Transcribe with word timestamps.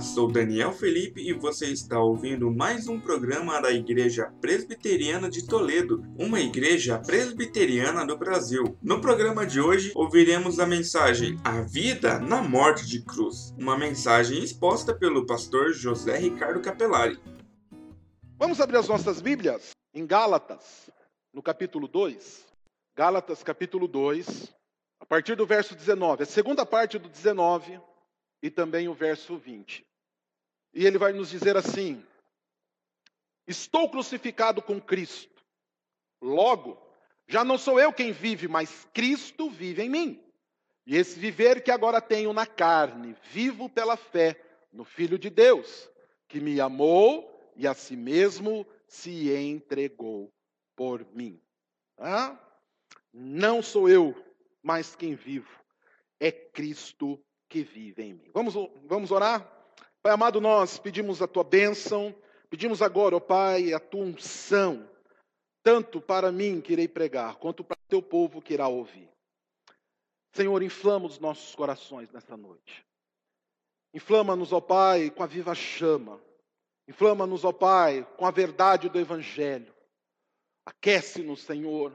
Sou 0.00 0.30
Daniel 0.30 0.72
Felipe 0.72 1.20
e 1.20 1.32
você 1.32 1.66
está 1.66 1.98
ouvindo 1.98 2.48
mais 2.52 2.86
um 2.86 3.00
programa 3.00 3.60
da 3.60 3.72
Igreja 3.72 4.32
Presbiteriana 4.40 5.28
de 5.28 5.44
Toledo, 5.44 6.04
uma 6.16 6.40
igreja 6.40 7.00
presbiteriana 7.00 8.06
do 8.06 8.16
Brasil. 8.16 8.78
No 8.80 9.00
programa 9.00 9.44
de 9.44 9.60
hoje, 9.60 9.90
ouviremos 9.96 10.60
a 10.60 10.66
mensagem 10.66 11.36
A 11.42 11.62
Vida 11.62 12.20
na 12.20 12.40
Morte 12.40 12.86
de 12.86 13.02
Cruz, 13.04 13.52
uma 13.58 13.76
mensagem 13.76 14.42
exposta 14.42 14.94
pelo 14.94 15.26
pastor 15.26 15.72
José 15.72 16.16
Ricardo 16.16 16.60
Capelari. 16.60 17.18
Vamos 18.36 18.60
abrir 18.60 18.76
as 18.76 18.88
nossas 18.88 19.20
Bíblias 19.20 19.70
em 19.92 20.06
Gálatas, 20.06 20.88
no 21.34 21.42
capítulo 21.42 21.88
2. 21.88 22.46
Gálatas, 22.96 23.42
capítulo 23.42 23.88
2, 23.88 24.54
a 25.00 25.06
partir 25.06 25.34
do 25.34 25.44
verso 25.44 25.74
19. 25.74 26.22
A 26.22 26.26
segunda 26.26 26.64
parte 26.64 27.00
do 27.00 27.08
19 27.08 27.80
e 28.40 28.48
também 28.48 28.88
o 28.88 28.94
verso 28.94 29.36
20. 29.36 29.87
E 30.74 30.86
ele 30.86 30.98
vai 30.98 31.12
nos 31.12 31.30
dizer 31.30 31.56
assim: 31.56 32.04
Estou 33.46 33.90
crucificado 33.90 34.60
com 34.60 34.80
Cristo. 34.80 35.42
Logo, 36.20 36.80
já 37.26 37.44
não 37.44 37.56
sou 37.56 37.78
eu 37.80 37.92
quem 37.92 38.12
vive, 38.12 38.48
mas 38.48 38.86
Cristo 38.92 39.48
vive 39.50 39.82
em 39.82 39.88
mim. 39.88 40.24
E 40.86 40.96
esse 40.96 41.18
viver 41.18 41.62
que 41.62 41.70
agora 41.70 42.00
tenho 42.00 42.32
na 42.32 42.46
carne, 42.46 43.14
vivo 43.30 43.68
pela 43.68 43.96
fé 43.96 44.42
no 44.72 44.84
Filho 44.84 45.18
de 45.18 45.28
Deus, 45.28 45.90
que 46.26 46.40
me 46.40 46.60
amou 46.60 47.52
e 47.56 47.66
a 47.66 47.74
si 47.74 47.96
mesmo 47.96 48.66
se 48.86 49.30
entregou 49.34 50.32
por 50.74 51.06
mim. 51.14 51.40
Ah? 51.98 52.38
Não 53.12 53.62
sou 53.62 53.88
eu 53.88 54.14
mais 54.62 54.94
quem 54.94 55.14
vivo, 55.14 55.50
é 56.20 56.30
Cristo 56.30 57.22
que 57.48 57.62
vive 57.62 58.02
em 58.02 58.14
mim. 58.14 58.30
Vamos, 58.32 58.54
vamos 58.84 59.10
orar? 59.10 59.57
Pai 60.08 60.14
amado, 60.14 60.40
nós 60.40 60.78
pedimos 60.78 61.20
a 61.20 61.28
tua 61.28 61.44
bênção, 61.44 62.14
pedimos 62.48 62.80
agora, 62.80 63.14
ó 63.14 63.20
Pai, 63.20 63.74
a 63.74 63.78
tua 63.78 64.06
unção, 64.06 64.88
tanto 65.62 66.00
para 66.00 66.32
mim 66.32 66.62
que 66.62 66.72
irei 66.72 66.88
pregar, 66.88 67.36
quanto 67.36 67.62
para 67.62 67.76
o 67.78 67.88
teu 67.90 68.00
povo 68.00 68.40
que 68.40 68.54
irá 68.54 68.68
ouvir. 68.68 69.06
Senhor, 70.32 70.62
inflama 70.62 71.04
os 71.04 71.18
nossos 71.18 71.54
corações 71.54 72.10
nesta 72.10 72.38
noite. 72.38 72.86
Inflama-nos, 73.92 74.50
ó 74.50 74.62
Pai, 74.62 75.10
com 75.10 75.22
a 75.22 75.26
viva 75.26 75.54
chama. 75.54 76.18
Inflama-nos, 76.88 77.44
ó 77.44 77.52
Pai, 77.52 78.02
com 78.16 78.24
a 78.24 78.30
verdade 78.30 78.88
do 78.88 78.98
Evangelho. 78.98 79.74
Aquece-nos, 80.64 81.42
Senhor. 81.42 81.92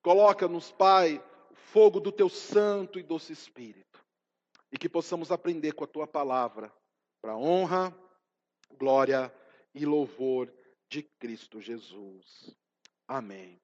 Coloca-nos, 0.00 0.72
Pai, 0.72 1.22
o 1.50 1.54
fogo 1.54 2.00
do 2.00 2.10
teu 2.10 2.30
santo 2.30 2.98
e 2.98 3.02
doce 3.02 3.34
Espírito 3.34 4.02
e 4.72 4.78
que 4.78 4.88
possamos 4.88 5.30
aprender 5.30 5.72
com 5.72 5.84
a 5.84 5.86
tua 5.86 6.06
palavra, 6.06 6.72
para 7.24 7.38
honra, 7.38 7.90
glória 8.78 9.34
e 9.74 9.86
louvor 9.86 10.52
de 10.90 11.02
Cristo 11.02 11.58
Jesus. 11.58 12.54
Amém. 13.08 13.58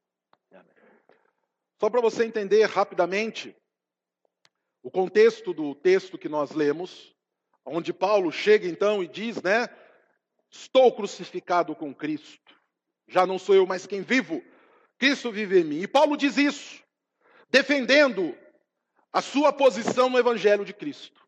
Amém. 0.50 0.64
Só 1.78 1.90
para 1.90 2.00
você 2.00 2.24
entender 2.24 2.64
rapidamente 2.64 3.54
o 4.82 4.90
contexto 4.90 5.52
do 5.52 5.74
texto 5.74 6.16
que 6.16 6.26
nós 6.26 6.52
lemos, 6.52 7.14
onde 7.62 7.92
Paulo 7.92 8.32
chega 8.32 8.66
então 8.66 9.02
e 9.02 9.06
diz, 9.06 9.42
né? 9.42 9.68
Estou 10.50 10.90
crucificado 10.90 11.76
com 11.76 11.94
Cristo. 11.94 12.58
Já 13.08 13.26
não 13.26 13.38
sou 13.38 13.54
eu 13.54 13.66
mais 13.66 13.86
quem 13.86 14.00
vivo, 14.00 14.42
Cristo 14.96 15.30
vive 15.30 15.60
em 15.60 15.64
mim. 15.64 15.80
E 15.82 15.86
Paulo 15.86 16.16
diz 16.16 16.38
isso, 16.38 16.82
defendendo 17.50 18.34
a 19.12 19.20
sua 19.20 19.52
posição 19.52 20.08
no 20.08 20.18
Evangelho 20.18 20.64
de 20.64 20.72
Cristo. 20.72 21.20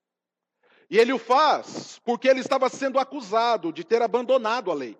E 0.93 0.99
ele 0.99 1.11
o 1.11 1.19
faz 1.19 1.99
porque 2.01 2.29
ele 2.29 2.41
estava 2.41 2.69
sendo 2.69 2.99
acusado 2.99 3.73
de 3.73 3.83
ter 3.83 4.03
abandonado 4.03 4.71
a 4.71 4.75
lei. 4.75 4.95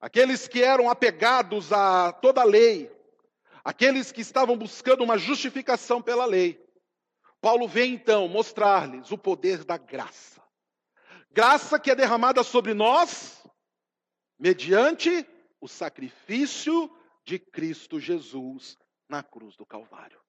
Aqueles 0.00 0.46
que 0.46 0.62
eram 0.62 0.88
apegados 0.88 1.72
a 1.72 2.12
toda 2.12 2.42
a 2.42 2.44
lei, 2.44 2.88
aqueles 3.64 4.12
que 4.12 4.20
estavam 4.20 4.56
buscando 4.56 5.02
uma 5.02 5.18
justificação 5.18 6.00
pela 6.00 6.24
lei. 6.24 6.64
Paulo 7.40 7.66
vem 7.66 7.94
então 7.94 8.28
mostrar-lhes 8.28 9.10
o 9.10 9.18
poder 9.18 9.64
da 9.64 9.76
graça. 9.76 10.40
Graça 11.32 11.76
que 11.76 11.90
é 11.90 11.96
derramada 11.96 12.44
sobre 12.44 12.72
nós 12.72 13.44
mediante 14.38 15.26
o 15.60 15.66
sacrifício 15.66 16.88
de 17.24 17.40
Cristo 17.40 17.98
Jesus 17.98 18.78
na 19.08 19.20
cruz 19.20 19.56
do 19.56 19.66
Calvário. 19.66 20.20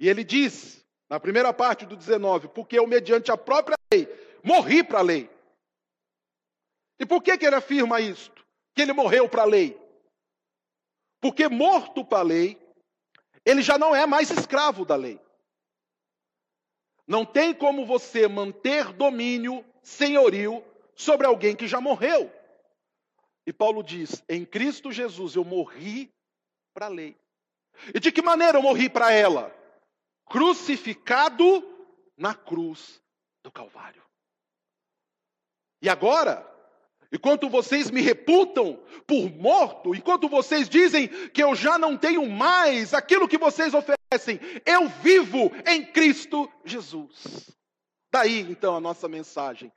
E 0.00 0.08
ele 0.08 0.24
diz, 0.24 0.84
na 1.10 1.18
primeira 1.18 1.52
parte 1.52 1.84
do 1.84 1.96
19, 1.96 2.46
porque 2.48 2.78
eu, 2.78 2.86
mediante 2.86 3.32
a 3.32 3.36
própria 3.36 3.76
lei, 3.92 4.08
morri 4.44 4.84
para 4.84 5.00
a 5.00 5.02
lei. 5.02 5.28
E 7.00 7.04
por 7.04 7.20
que, 7.20 7.36
que 7.36 7.44
ele 7.44 7.56
afirma 7.56 8.00
isto? 8.00 8.46
Que 8.76 8.82
ele 8.82 8.92
morreu 8.92 9.28
para 9.28 9.42
a 9.42 9.46
lei. 9.46 9.76
Porque 11.20 11.48
morto 11.48 12.04
para 12.04 12.20
a 12.20 12.22
lei, 12.22 12.56
ele 13.44 13.60
já 13.60 13.76
não 13.76 13.94
é 13.94 14.06
mais 14.06 14.30
escravo 14.30 14.84
da 14.84 14.94
lei. 14.94 15.20
Não 17.08 17.26
tem 17.26 17.52
como 17.52 17.84
você 17.84 18.28
manter 18.28 18.92
domínio, 18.92 19.64
senhorio, 19.82 20.64
sobre 20.94 21.26
alguém 21.26 21.56
que 21.56 21.66
já 21.66 21.80
morreu. 21.80 22.32
E 23.44 23.52
Paulo 23.52 23.82
diz: 23.82 24.22
em 24.28 24.44
Cristo 24.44 24.92
Jesus 24.92 25.34
eu 25.34 25.44
morri 25.44 26.08
para 26.72 26.86
a 26.86 26.90
lei. 26.90 27.16
E 27.92 27.98
de 27.98 28.12
que 28.12 28.22
maneira 28.22 28.58
eu 28.58 28.62
morri 28.62 28.88
para 28.88 29.12
ela? 29.12 29.59
Crucificado 30.30 31.44
na 32.16 32.34
cruz 32.34 33.02
do 33.42 33.50
Calvário. 33.50 34.02
E 35.82 35.88
agora, 35.88 36.46
enquanto 37.12 37.48
vocês 37.48 37.90
me 37.90 38.00
reputam 38.00 38.76
por 39.06 39.28
morto, 39.32 39.92
enquanto 39.92 40.28
vocês 40.28 40.68
dizem 40.68 41.08
que 41.30 41.42
eu 41.42 41.54
já 41.56 41.76
não 41.76 41.98
tenho 41.98 42.30
mais 42.30 42.94
aquilo 42.94 43.26
que 43.26 43.36
vocês 43.36 43.74
oferecem, 43.74 44.38
eu 44.64 44.88
vivo 44.88 45.50
em 45.66 45.84
Cristo 45.84 46.48
Jesus. 46.64 47.50
Daí 48.12 48.40
então 48.40 48.76
a 48.76 48.80
nossa 48.80 49.08
mensagem: 49.08 49.72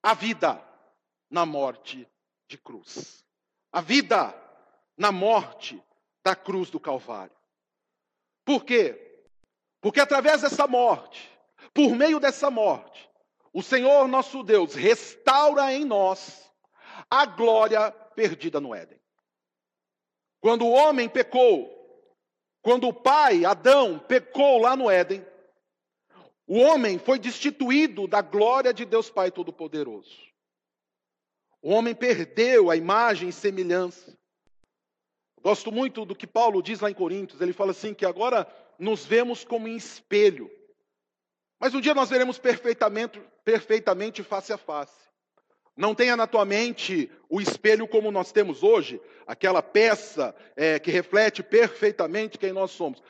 a 0.00 0.14
vida 0.14 0.62
na 1.28 1.44
morte 1.44 2.08
de 2.46 2.56
cruz. 2.56 3.24
A 3.72 3.80
vida 3.80 4.32
na 4.96 5.10
morte 5.10 5.82
da 6.22 6.36
cruz 6.36 6.70
do 6.70 6.78
Calvário. 6.78 7.34
Por 8.44 8.64
quê? 8.64 9.11
Porque 9.82 10.00
através 10.00 10.40
dessa 10.40 10.66
morte, 10.68 11.28
por 11.74 11.94
meio 11.96 12.20
dessa 12.20 12.48
morte, 12.50 13.10
o 13.52 13.62
Senhor 13.62 14.06
nosso 14.06 14.44
Deus 14.44 14.74
restaura 14.74 15.74
em 15.74 15.84
nós 15.84 16.48
a 17.10 17.26
glória 17.26 17.90
perdida 17.90 18.60
no 18.60 18.72
Éden. 18.72 18.98
Quando 20.40 20.64
o 20.64 20.70
homem 20.70 21.08
pecou, 21.08 21.68
quando 22.62 22.86
o 22.86 22.94
pai, 22.94 23.44
Adão, 23.44 23.98
pecou 23.98 24.58
lá 24.58 24.76
no 24.76 24.88
Éden, 24.88 25.26
o 26.46 26.58
homem 26.58 26.98
foi 26.98 27.18
destituído 27.18 28.06
da 28.06 28.22
glória 28.22 28.72
de 28.72 28.84
Deus 28.84 29.10
Pai 29.10 29.32
Todo-Poderoso. 29.32 30.16
O 31.60 31.70
homem 31.70 31.94
perdeu 31.94 32.70
a 32.70 32.76
imagem 32.76 33.30
e 33.30 33.32
semelhança. 33.32 34.16
Gosto 35.42 35.72
muito 35.72 36.04
do 36.04 36.14
que 36.14 36.26
Paulo 36.26 36.62
diz 36.62 36.78
lá 36.80 36.88
em 36.88 36.94
Coríntios. 36.94 37.40
Ele 37.40 37.52
fala 37.52 37.72
assim: 37.72 37.92
que 37.94 38.06
agora 38.06 38.46
nos 38.82 39.06
vemos 39.06 39.44
como 39.44 39.68
em 39.68 39.76
espelho. 39.76 40.50
Mas 41.60 41.72
um 41.72 41.80
dia 41.80 41.94
nós 41.94 42.10
veremos 42.10 42.36
perfeitamente, 42.36 43.22
perfeitamente 43.44 44.24
face 44.24 44.52
a 44.52 44.58
face. 44.58 45.00
Não 45.76 45.94
tenha 45.94 46.16
na 46.16 46.26
tua 46.26 46.44
mente 46.44 47.08
o 47.30 47.40
espelho 47.40 47.86
como 47.86 48.10
nós 48.10 48.32
temos 48.32 48.64
hoje, 48.64 49.00
aquela 49.24 49.62
peça 49.62 50.34
é, 50.56 50.80
que 50.80 50.90
reflete 50.90 51.44
perfeitamente 51.44 52.36
quem 52.36 52.52
nós 52.52 52.72
somos. 52.72 53.00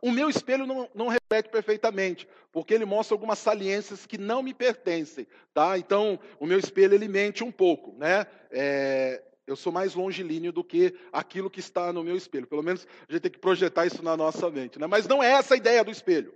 o 0.00 0.12
meu 0.12 0.30
espelho 0.30 0.64
não, 0.64 0.88
não, 0.94 1.08
reflete 1.08 1.50
perfeitamente, 1.50 2.28
porque 2.52 2.72
ele 2.72 2.84
mostra 2.84 3.14
algumas 3.14 3.40
saliências 3.40 4.06
que 4.06 4.16
não 4.16 4.44
me 4.44 4.54
pertencem, 4.54 5.26
tá? 5.52 5.76
Então, 5.76 6.20
o 6.38 6.46
meu 6.46 6.58
espelho 6.58 6.94
ele 6.94 7.08
mente 7.08 7.42
um 7.42 7.50
pouco, 7.50 7.98
né? 7.98 8.26
É, 8.50 9.22
eu 9.46 9.54
sou 9.54 9.72
mais 9.72 9.94
longilíneo 9.94 10.52
do 10.52 10.64
que 10.64 10.94
aquilo 11.12 11.48
que 11.48 11.60
está 11.60 11.92
no 11.92 12.02
meu 12.02 12.16
espelho. 12.16 12.46
Pelo 12.46 12.62
menos 12.62 12.86
a 13.08 13.12
gente 13.12 13.22
tem 13.22 13.30
que 13.30 13.38
projetar 13.38 13.86
isso 13.86 14.02
na 14.02 14.16
nossa 14.16 14.50
mente. 14.50 14.78
Né? 14.78 14.86
Mas 14.86 15.06
não 15.06 15.22
é 15.22 15.30
essa 15.32 15.54
a 15.54 15.56
ideia 15.56 15.84
do 15.84 15.90
espelho. 15.90 16.34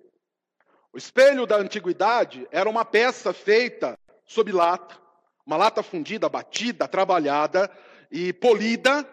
O 0.92 0.98
espelho 0.98 1.46
da 1.46 1.56
antiguidade 1.56 2.46
era 2.50 2.68
uma 2.68 2.84
peça 2.84 3.32
feita 3.32 3.98
sob 4.24 4.52
lata, 4.52 4.96
uma 5.44 5.56
lata 5.56 5.82
fundida, 5.82 6.28
batida, 6.28 6.86
trabalhada 6.86 7.70
e 8.10 8.32
polida, 8.32 9.08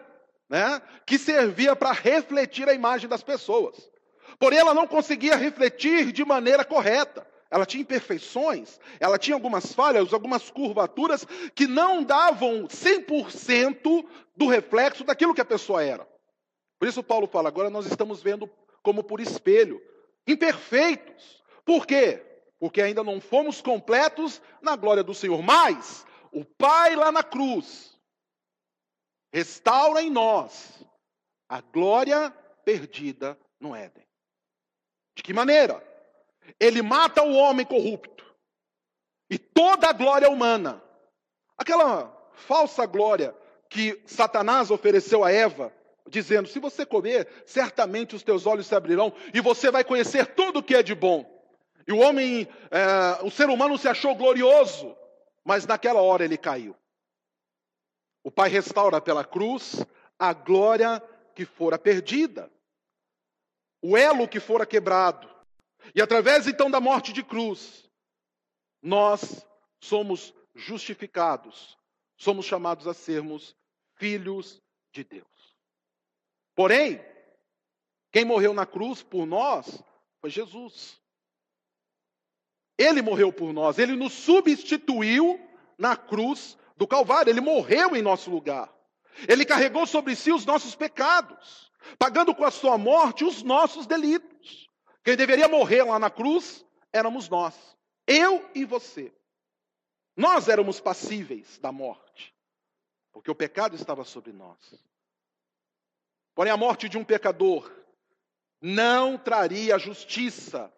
né? 0.48 0.80
que 1.04 1.18
servia 1.18 1.74
para 1.74 1.92
refletir 1.92 2.68
a 2.68 2.74
imagem 2.74 3.08
das 3.08 3.22
pessoas. 3.22 3.90
Porém, 4.38 4.60
ela 4.60 4.74
não 4.74 4.86
conseguia 4.86 5.34
refletir 5.34 6.12
de 6.12 6.24
maneira 6.24 6.64
correta 6.64 7.26
ela 7.50 7.64
tinha 7.64 7.82
imperfeições, 7.82 8.78
ela 9.00 9.18
tinha 9.18 9.34
algumas 9.34 9.72
falhas, 9.72 10.12
algumas 10.12 10.50
curvaturas 10.50 11.24
que 11.54 11.66
não 11.66 12.02
davam 12.02 12.66
100% 12.66 14.06
do 14.36 14.46
reflexo 14.46 15.04
daquilo 15.04 15.34
que 15.34 15.40
a 15.40 15.46
pessoa 15.46 15.82
era. 15.82 16.06
Por 16.78 16.88
isso 16.88 17.02
Paulo 17.02 17.26
fala, 17.26 17.48
agora 17.48 17.70
nós 17.70 17.86
estamos 17.86 18.22
vendo 18.22 18.48
como 18.82 19.02
por 19.02 19.20
espelho, 19.20 19.80
imperfeitos. 20.26 21.42
Por 21.64 21.86
quê? 21.86 22.24
porque 22.58 22.82
ainda 22.82 23.04
não 23.04 23.20
fomos 23.20 23.60
completos 23.60 24.42
na 24.60 24.74
glória 24.76 25.02
do 25.02 25.14
Senhor. 25.14 25.40
Mas 25.42 26.06
o 26.32 26.44
Pai 26.44 26.96
lá 26.96 27.12
na 27.12 27.22
cruz 27.22 27.98
restaura 29.32 30.02
em 30.02 30.10
nós 30.10 30.84
a 31.48 31.60
glória 31.60 32.30
perdida 32.64 33.38
no 33.60 33.74
Éden. 33.74 34.06
De 35.14 35.22
que 35.22 35.32
maneira? 35.32 35.86
Ele 36.58 36.82
mata 36.82 37.22
o 37.22 37.34
homem 37.34 37.64
corrupto 37.64 38.24
e 39.30 39.38
toda 39.38 39.88
a 39.88 39.92
glória 39.92 40.30
humana. 40.30 40.82
Aquela 41.56 42.14
falsa 42.32 42.86
glória 42.86 43.34
que 43.68 44.00
Satanás 44.06 44.70
ofereceu 44.70 45.24
a 45.24 45.30
Eva, 45.30 45.72
dizendo: 46.08 46.48
se 46.48 46.58
você 46.58 46.86
comer, 46.86 47.28
certamente 47.46 48.14
os 48.14 48.22
teus 48.22 48.46
olhos 48.46 48.66
se 48.66 48.74
abrirão 48.74 49.12
e 49.34 49.40
você 49.40 49.70
vai 49.70 49.84
conhecer 49.84 50.26
tudo 50.34 50.60
o 50.60 50.62
que 50.62 50.74
é 50.74 50.82
de 50.82 50.94
bom. 50.94 51.38
E 51.86 51.92
o 51.92 51.98
homem, 51.98 52.46
é, 52.70 53.24
o 53.24 53.30
ser 53.30 53.48
humano 53.48 53.78
se 53.78 53.88
achou 53.88 54.14
glorioso, 54.14 54.96
mas 55.44 55.66
naquela 55.66 56.02
hora 56.02 56.24
ele 56.24 56.36
caiu. 56.36 56.76
O 58.22 58.30
Pai 58.30 58.50
restaura 58.50 59.00
pela 59.00 59.24
cruz 59.24 59.84
a 60.18 60.32
glória 60.32 61.02
que 61.34 61.46
fora 61.46 61.78
perdida, 61.78 62.50
o 63.80 63.96
elo 63.96 64.28
que 64.28 64.40
fora 64.40 64.66
quebrado. 64.66 65.37
E 65.94 66.02
através 66.02 66.46
então 66.46 66.70
da 66.70 66.80
morte 66.80 67.12
de 67.12 67.22
cruz, 67.22 67.88
nós 68.82 69.46
somos 69.80 70.34
justificados, 70.54 71.78
somos 72.16 72.46
chamados 72.46 72.86
a 72.86 72.94
sermos 72.94 73.56
filhos 73.96 74.60
de 74.92 75.04
Deus. 75.04 75.56
Porém, 76.54 77.00
quem 78.10 78.24
morreu 78.24 78.52
na 78.52 78.66
cruz 78.66 79.02
por 79.02 79.26
nós 79.26 79.82
foi 80.20 80.30
Jesus. 80.30 81.00
Ele 82.76 83.02
morreu 83.02 83.32
por 83.32 83.52
nós, 83.52 83.78
ele 83.78 83.96
nos 83.96 84.12
substituiu 84.12 85.40
na 85.76 85.96
cruz 85.96 86.56
do 86.76 86.86
Calvário, 86.86 87.30
ele 87.30 87.40
morreu 87.40 87.96
em 87.96 88.02
nosso 88.02 88.30
lugar. 88.30 88.72
Ele 89.28 89.44
carregou 89.44 89.86
sobre 89.86 90.14
si 90.14 90.30
os 90.30 90.46
nossos 90.46 90.76
pecados, 90.76 91.72
pagando 91.98 92.34
com 92.34 92.44
a 92.44 92.50
sua 92.50 92.78
morte 92.78 93.24
os 93.24 93.42
nossos 93.42 93.86
delitos. 93.86 94.67
Quem 95.08 95.16
deveria 95.16 95.48
morrer 95.48 95.84
lá 95.84 95.98
na 95.98 96.10
cruz 96.10 96.62
éramos 96.92 97.30
nós, 97.30 97.54
eu 98.06 98.46
e 98.54 98.66
você. 98.66 99.10
Nós 100.14 100.48
éramos 100.48 100.80
passíveis 100.80 101.58
da 101.60 101.72
morte, 101.72 102.34
porque 103.10 103.30
o 103.30 103.34
pecado 103.34 103.74
estava 103.74 104.04
sobre 104.04 104.34
nós. 104.34 104.58
Porém, 106.34 106.52
a 106.52 106.58
morte 106.58 106.90
de 106.90 106.98
um 106.98 107.04
pecador 107.04 107.72
não 108.60 109.16
traria 109.16 109.78
justiça 109.78 110.70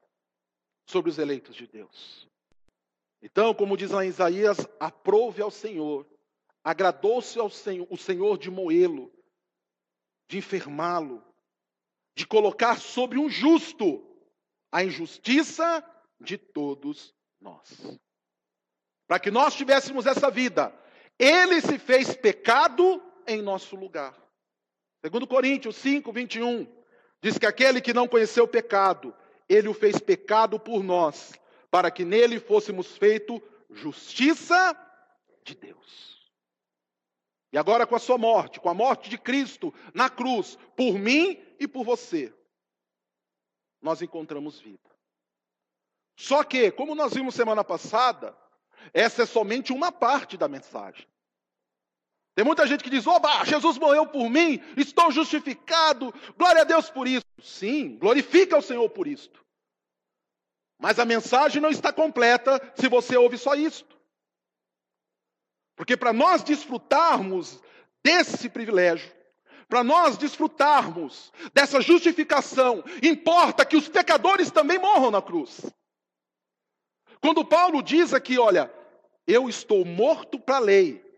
sobre 0.87 1.11
os 1.11 1.19
eleitos 1.19 1.57
de 1.57 1.67
Deus. 1.67 2.29
Então, 3.21 3.53
como 3.53 3.77
diz 3.77 3.91
lá 3.91 4.05
em 4.05 4.11
Isaías, 4.11 4.59
aprove 4.79 5.43
ao 5.43 5.51
Senhor, 5.51 6.07
agradou-se 6.63 7.37
ao 7.37 7.51
Senhor, 7.51 7.89
o 7.91 7.97
Senhor 7.97 8.39
de 8.39 8.49
moê-lo, 8.49 9.13
de 10.29 10.39
enfermá-lo, 10.39 11.21
de 12.15 12.25
colocar 12.25 12.79
sobre 12.79 13.19
um 13.19 13.29
justo 13.29 14.07
a 14.71 14.85
injustiça 14.85 15.85
de 16.21 16.39
todos 16.39 17.15
nós. 17.41 17.99
Para 19.07 19.19
que 19.19 19.31
nós 19.31 19.55
tivéssemos 19.55 20.07
essa 20.07 20.31
vida, 20.31 20.73
ele 21.19 21.61
se 21.61 21.79
fez 21.79 22.15
pecado 22.15 23.03
em 23.27 23.43
nosso 23.43 23.75
lugar. 23.77 24.17
Segundo 25.05 25.27
Coríntios 25.27 25.77
5, 25.77 26.13
21, 26.13 26.67
diz 27.23 27.39
que 27.39 27.47
aquele 27.47 27.81
que 27.81 27.95
não 27.95 28.07
conheceu 28.07 28.45
o 28.45 28.49
pecado, 28.49 29.15
ele 29.49 29.69
o 29.69 29.75
fez 29.75 29.99
pecado 29.99 30.61
por 30.61 30.83
nós, 30.83 31.33
para 31.71 31.91
que 31.91 32.05
nele 32.05 32.39
fôssemos 32.39 32.97
feito 32.97 33.43
justiça 33.71 34.77
de 35.45 35.55
Deus. 35.55 36.31
E 37.53 37.59
agora, 37.59 37.87
com 37.87 37.97
a 37.97 37.99
sua 37.99 38.17
morte, 38.17 38.61
com 38.61 38.69
a 38.69 38.75
morte 38.75 39.11
de 39.11 39.19
Cristo 39.19 39.75
na 39.93 40.09
cruz, 40.09 40.57
por 40.77 40.95
mim 40.95 41.41
e 41.59 41.67
por 41.67 41.85
você, 41.85 42.33
nós 43.81 44.03
encontramos 44.03 44.59
vida. 44.59 44.91
Só 46.17 46.45
que, 46.45 46.71
como 46.71 46.95
nós 46.95 47.15
vimos 47.15 47.35
semana 47.35 47.65
passada, 47.65 48.37
essa 48.93 49.23
é 49.23 49.27
somente 49.27 49.73
uma 49.73 49.91
parte 49.91 50.37
da 50.37 50.49
mensagem. 50.49 51.07
Tem 52.35 52.45
muita 52.45 52.67
gente 52.67 52.85
que 52.85 52.91
diz: 52.91 53.07
Oba, 53.07 53.45
Jesus 53.45 53.79
morreu 53.79 54.07
por 54.07 54.29
mim, 54.29 54.63
estou 54.77 55.11
justificado, 55.11 56.13
glória 56.37 56.63
a 56.63 56.65
Deus 56.65 56.91
por 56.91 57.07
isso. 57.07 57.25
Sim, 57.43 57.97
glorifica 57.97 58.59
o 58.59 58.63
Senhor 58.63 58.89
por 58.91 59.07
isto. 59.07 59.45
Mas 60.79 60.99
a 60.99 61.05
mensagem 61.05 61.61
não 61.61 61.71
está 61.71 61.93
completa 61.93 62.61
se 62.75 62.89
você 62.89 63.17
ouve 63.17 63.37
só 63.37 63.55
isto. 63.55 63.99
Porque 65.77 65.97
para 65.97 66.13
nós 66.13 66.43
desfrutarmos 66.43 67.63
desse 68.03 68.49
privilégio, 68.49 69.11
para 69.71 69.83
nós 69.83 70.19
desfrutarmos 70.19 71.33
dessa 71.55 71.81
justificação, 71.81 72.85
importa 73.03 73.65
que 73.65 73.77
os 73.77 73.89
pecadores 73.89 74.51
também 74.51 74.79
morram 74.79 75.11
na 75.11 75.23
cruz. 75.23 75.65
Quando 77.23 77.45
Paulo 77.45 77.83
diz 77.83 78.13
aqui, 78.13 78.39
olha, 78.39 78.71
eu 79.27 79.49
estou 79.49 79.85
morto 79.85 80.39
para 80.39 80.57
a 80.57 80.61
lei, 80.61 81.11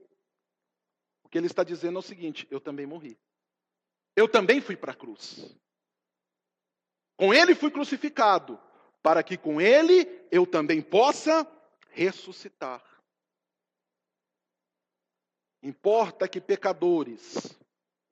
que 1.32 1.38
ele 1.38 1.46
está 1.46 1.64
dizendo 1.64 1.96
é 1.96 1.98
o 1.98 2.02
seguinte: 2.02 2.46
eu 2.50 2.60
também 2.60 2.84
morri. 2.84 3.18
Eu 4.14 4.28
também 4.28 4.60
fui 4.60 4.76
para 4.76 4.92
a 4.92 4.94
cruz. 4.94 5.58
Com 7.16 7.32
ele 7.32 7.54
fui 7.54 7.70
crucificado, 7.70 8.60
para 9.02 9.22
que 9.22 9.38
com 9.38 9.58
ele 9.58 10.06
eu 10.30 10.46
também 10.46 10.82
possa 10.82 11.50
ressuscitar. 11.88 12.84
Importa 15.62 16.28
que 16.28 16.40
pecadores, 16.40 17.58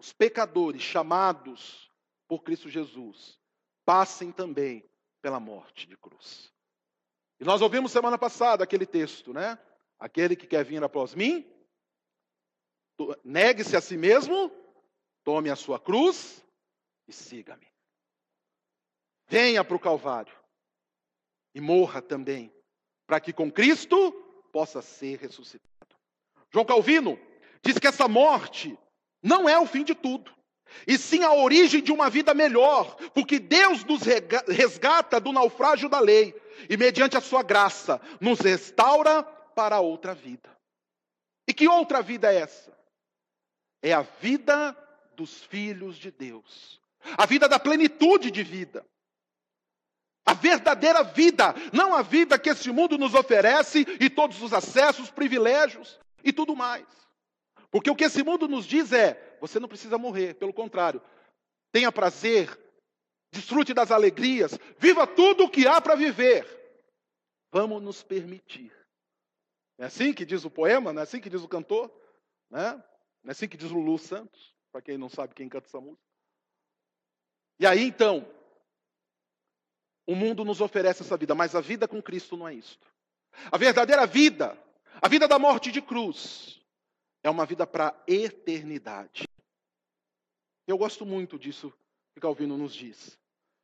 os 0.01 0.13
pecadores 0.13 0.83
chamados 0.83 1.91
por 2.27 2.43
Cristo 2.43 2.69
Jesus, 2.69 3.39
passem 3.85 4.33
também 4.33 4.89
pela 5.23 5.39
morte 5.39 5.87
de 5.87 5.97
cruz. 5.97 6.53
E 7.39 7.45
nós 7.45 7.61
ouvimos 7.61 7.93
semana 7.93 8.19
passada 8.19 8.65
aquele 8.65 8.87
texto, 8.87 9.33
né? 9.33 9.59
Aquele 9.99 10.35
que 10.35 10.47
quer 10.47 10.65
vir 10.65 10.83
após 10.83 11.15
mim, 11.15 11.47
Negue-se 13.25 13.77
a 13.77 13.81
si 13.81 13.97
mesmo, 13.97 14.51
tome 15.25 15.51
a 15.51 15.57
sua 15.57 15.79
cruz 15.79 16.45
e 17.09 17.13
siga-me. 17.13 17.67
Venha 19.27 19.65
para 19.65 19.77
o 19.77 19.81
Calvário 19.81 20.35
e 21.55 21.61
morra 21.61 22.03
também, 22.03 22.53
para 23.07 23.21
que 23.21 23.33
com 23.33 23.51
Cristo 23.51 24.13
possa 24.53 24.83
ser 24.83 25.19
ressuscitado. 25.19 25.71
João 26.53 26.65
Calvino 26.65 27.19
diz 27.63 27.79
que 27.79 27.87
essa 27.87 28.09
morte 28.09 28.79
não 29.23 29.49
é 29.49 29.59
o 29.59 29.67
fim 29.67 29.85
de 29.85 29.95
tudo, 29.95 30.33
e 30.87 30.97
sim 30.97 31.23
a 31.23 31.33
origem 31.33 31.83
de 31.83 31.93
uma 31.93 32.09
vida 32.09 32.33
melhor, 32.33 32.97
porque 33.13 33.39
Deus 33.39 33.85
nos 33.85 34.03
resgata 34.49 35.21
do 35.21 35.33
naufrágio 35.33 35.89
da 35.89 35.99
lei 35.99 36.35
e, 36.69 36.77
mediante 36.77 37.17
a 37.17 37.21
sua 37.21 37.43
graça, 37.43 38.01
nos 38.21 38.41
restaura 38.41 39.23
para 39.23 39.81
outra 39.81 40.15
vida. 40.15 40.49
E 41.49 41.53
que 41.53 41.69
outra 41.69 42.01
vida 42.01 42.33
é 42.33 42.37
essa? 42.37 42.71
é 43.83 43.93
a 43.93 44.03
vida 44.03 44.77
dos 45.17 45.43
filhos 45.45 45.97
de 45.97 46.11
Deus, 46.11 46.81
a 47.17 47.27
vida 47.27 47.49
da 47.49 47.59
plenitude 47.59 48.31
de 48.31 48.43
vida. 48.43 48.85
A 50.27 50.35
verdadeira 50.35 51.03
vida, 51.03 51.55
não 51.73 51.95
a 51.95 52.03
vida 52.03 52.39
que 52.39 52.51
esse 52.51 52.71
mundo 52.71 52.97
nos 52.97 53.15
oferece 53.15 53.81
e 53.99 54.09
todos 54.09 54.41
os 54.43 54.53
acessos, 54.53 55.11
privilégios 55.11 55.99
e 56.23 56.33
tudo 56.33 56.55
mais. 56.55 56.87
Porque 57.71 57.91
o 57.91 57.97
que 57.97 58.05
esse 58.05 58.23
mundo 58.23 58.49
nos 58.49 58.67
diz 58.67 58.93
é: 58.93 59.37
você 59.41 59.61
não 59.61 59.69
precisa 59.69 59.97
morrer, 59.97 60.35
pelo 60.35 60.53
contrário, 60.53 61.03
tenha 61.73 61.93
prazer, 61.93 62.59
desfrute 63.33 63.73
das 63.73 63.91
alegrias, 63.91 64.59
viva 64.79 65.07
tudo 65.07 65.45
o 65.45 65.51
que 65.51 65.67
há 65.67 65.81
para 65.81 65.95
viver. 65.95 66.47
Vamos 67.53 67.83
nos 67.83 68.03
permitir. 68.03 68.73
É 69.79 69.87
assim 69.87 70.13
que 70.13 70.27
diz 70.27 70.45
o 70.45 70.51
poema, 70.51 70.93
não 70.93 71.01
é 71.01 71.05
assim 71.05 71.21
que 71.21 71.31
diz 71.31 71.43
o 71.43 71.49
cantor? 71.49 71.91
Né? 72.51 72.73
Não 73.23 73.29
é 73.29 73.33
assim 73.33 73.49
que 73.49 73.57
diz 73.57 73.71
Lulu 73.71 73.99
Santos, 73.99 74.55
para 74.71 74.83
quem 74.83 74.99
não 74.99 75.09
sabe 75.09 75.35
quem 75.35 75.49
canta 75.49 75.67
essa 75.67 75.81
música. 75.81 76.03
E 77.59 77.67
aí 77.67 77.83
então, 77.85 78.29
o 80.07 80.15
mundo 80.15 80.45
nos 80.45 80.61
oferece 80.61 81.03
essa 81.03 81.17
vida, 81.17 81.35
mas 81.35 81.55
a 81.55 81.61
vida 81.61 81.89
com 81.89 82.03
Cristo 82.03 82.37
não 82.37 82.47
é 82.47 82.55
isto. 82.55 82.87
A 83.51 83.57
verdadeira 83.57 84.07
vida, 84.07 84.59
a 85.01 85.09
vida 85.09 85.27
da 85.29 85.39
morte 85.39 85.71
de 85.71 85.81
cruz, 85.81 86.60
é 87.23 87.31
uma 87.31 87.45
vida 87.47 87.67
para 87.67 87.89
a 87.89 87.95
eternidade. 88.07 89.25
Eu 90.67 90.79
gosto 90.79 91.05
muito 91.05 91.39
disso 91.39 91.73
que 92.15 92.21
Calvino 92.21 92.57
nos 92.57 92.75
diz. 92.75 93.19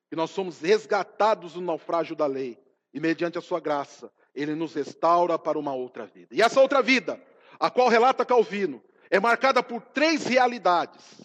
Que 0.09 0.17
nós 0.17 0.31
somos 0.31 0.61
resgatados 0.61 1.55
do 1.55 1.61
naufrágio 1.61 2.15
da 2.15 2.27
lei. 2.27 2.59
E 2.93 3.01
mediante 3.01 3.39
a 3.39 3.43
sua 3.43 3.61
graça, 3.61 4.11
ele 4.35 4.55
nos 4.55 4.75
restaura 4.75 5.39
para 5.39 5.59
uma 5.59 5.75
outra 5.75 6.07
vida. 6.07 6.35
E 6.35 6.43
essa 6.43 6.61
outra 6.61 6.83
vida, 6.83 7.23
a 7.59 7.71
qual 7.71 7.89
relata 7.89 8.25
Calvino, 8.25 8.83
é 9.11 9.21
marcada 9.21 9.63
por 9.63 9.83
três 9.83 10.27
realidades, 10.27 11.23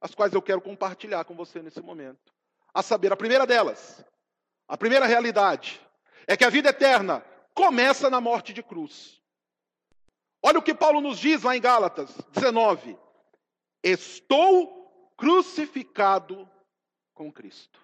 as 0.00 0.14
quais 0.14 0.32
eu 0.32 0.42
quero 0.42 0.60
compartilhar 0.60 1.24
com 1.24 1.34
você 1.34 1.62
nesse 1.62 1.80
momento. 1.80 2.32
A 2.72 2.82
saber, 2.82 3.12
a 3.12 3.16
primeira 3.16 3.46
delas, 3.46 4.04
a 4.66 4.76
primeira 4.76 5.06
realidade, 5.06 5.80
é 6.26 6.36
que 6.36 6.44
a 6.44 6.50
vida 6.50 6.70
eterna 6.70 7.24
começa 7.54 8.08
na 8.08 8.20
morte 8.20 8.52
de 8.52 8.62
cruz. 8.62 9.19
Olha 10.42 10.58
o 10.58 10.62
que 10.62 10.74
Paulo 10.74 11.00
nos 11.00 11.18
diz 11.18 11.42
lá 11.42 11.56
em 11.56 11.60
Gálatas 11.60 12.16
19: 12.32 12.96
Estou 13.82 15.12
crucificado 15.16 16.48
com 17.14 17.30
Cristo. 17.30 17.78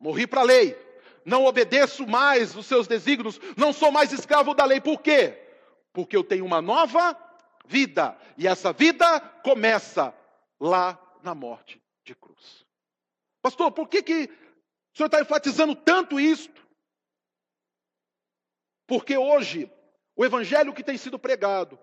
Morri 0.00 0.26
para 0.26 0.40
a 0.40 0.44
lei, 0.44 0.76
não 1.24 1.44
obedeço 1.44 2.06
mais 2.06 2.56
os 2.56 2.66
seus 2.66 2.86
desígnios, 2.86 3.38
não 3.56 3.72
sou 3.72 3.92
mais 3.92 4.12
escravo 4.12 4.54
da 4.54 4.64
lei. 4.64 4.80
Por 4.80 5.00
quê? 5.00 5.40
Porque 5.92 6.16
eu 6.16 6.24
tenho 6.24 6.44
uma 6.44 6.60
nova 6.60 7.16
vida, 7.66 8.18
e 8.36 8.46
essa 8.46 8.72
vida 8.72 9.20
começa 9.42 10.14
lá 10.60 10.98
na 11.22 11.34
morte 11.34 11.82
de 12.04 12.14
cruz. 12.14 12.66
Pastor, 13.42 13.72
por 13.72 13.88
que, 13.88 14.02
que 14.02 14.24
o 14.24 14.96
senhor 14.96 15.06
está 15.06 15.20
enfatizando 15.20 15.74
tanto 15.74 16.18
isto? 16.20 16.62
Porque 18.86 19.16
hoje, 19.16 19.70
o 20.16 20.24
evangelho 20.24 20.72
que 20.72 20.84
tem 20.84 20.96
sido 20.96 21.18
pregado 21.18 21.78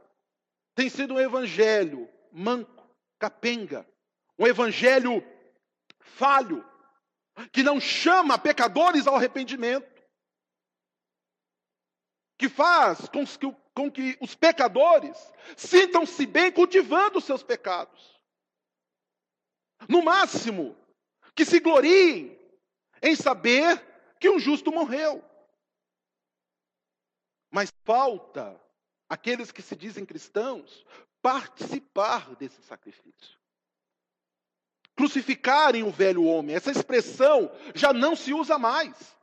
tem 0.74 0.90
sido 0.90 1.16
um 1.16 1.20
evangelho 1.20 2.10
manco, 2.32 2.90
capenga, 3.20 3.86
um 4.40 4.48
evangelho 4.48 5.24
falho, 6.00 6.66
que 7.52 7.64
não 7.64 7.80
chama 7.80 8.38
pecadores 8.38 9.06
ao 9.06 9.16
arrependimento, 9.16 10.02
que 12.38 12.50
faz 12.50 13.08
com 13.10 13.26
que, 13.26 13.58
com 13.74 13.92
que 13.92 14.18
os 14.22 14.34
pecadores 14.34 15.18
sintam-se 15.56 16.26
bem 16.26 16.52
cultivando 16.52 17.20
os 17.20 17.26
seus 17.26 17.44
pecados. 17.44 18.20
No 19.88 20.02
máximo, 20.02 20.76
que 21.36 21.46
se 21.46 21.60
gloriem 21.60 22.40
em 23.02 23.16
saber 23.16 23.80
que 24.20 24.30
um 24.30 24.40
justo 24.40 24.72
morreu. 24.72 25.24
Mas 27.52 27.72
falta 27.84 28.60
aqueles 29.10 29.52
que 29.52 29.62
se 29.62 29.76
dizem 29.76 30.06
cristãos 30.06 30.86
participar 31.22 32.34
desse 32.38 32.62
sacrifício. 32.64 33.38
Crucificarem 34.96 35.84
o 35.84 35.92
velho 35.92 36.24
homem. 36.24 36.56
Essa 36.56 36.72
expressão 36.72 37.52
já 37.76 37.92
não 37.92 38.16
se 38.16 38.34
usa 38.34 38.58
mais. 38.58 39.18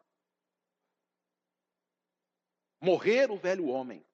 Morrer 2.81 3.31
o 3.31 3.39
velho 3.39 3.67
homem, 3.67 4.07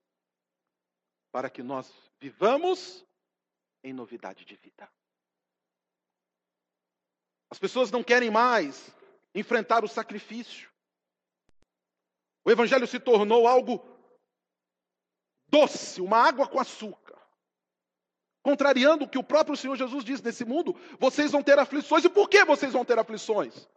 para 1.30 1.50
que 1.50 1.62
nós 1.62 1.92
vivamos 2.18 3.04
em 3.83 3.92
novidade 3.92 4.44
de 4.44 4.54
vida. 4.56 4.90
As 7.50 7.59
pessoas 7.59 7.90
não 7.90 8.02
querem 8.02 8.30
mais 8.30 8.90
enfrentar 9.35 9.85
o 9.85 9.88
sacrifício. 9.88 10.71
O 12.44 12.50
evangelho 12.50 12.87
se 12.87 12.99
tornou 12.99 13.47
algo 13.47 13.93
doce, 15.54 16.00
uma 16.00 16.18
água 16.18 16.49
com 16.49 16.58
açúcar. 16.58 17.16
Contrariando 18.42 19.04
o 19.04 19.08
que 19.08 19.18
o 19.18 19.23
próprio 19.23 19.56
Senhor 19.56 19.76
Jesus 19.76 20.04
diz 20.04 20.20
nesse 20.20 20.44
mundo, 20.44 20.75
vocês 20.99 21.30
vão 21.30 21.42
ter 21.42 21.58
aflições. 21.58 22.04
E 22.04 22.08
por 22.08 22.28
que 22.28 22.44
vocês 22.44 22.73
vão 22.73 22.84
ter 22.84 22.99
aflições? 22.99 23.68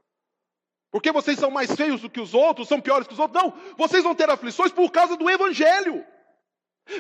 Porque 0.91 1.12
vocês 1.12 1.38
são 1.38 1.51
mais 1.51 1.74
feios 1.75 2.01
do 2.01 2.10
que 2.10 2.19
os 2.19 2.34
outros, 2.34 2.67
são 2.67 2.81
piores 2.81 3.07
que 3.07 3.13
os 3.13 3.19
outros? 3.19 3.43
Não, 3.43 3.53
vocês 3.77 4.03
vão 4.03 4.15
ter 4.15 4.29
aflições 4.29 4.72
por 4.72 4.91
causa 4.91 5.15
do 5.15 5.29
evangelho. 5.29 6.03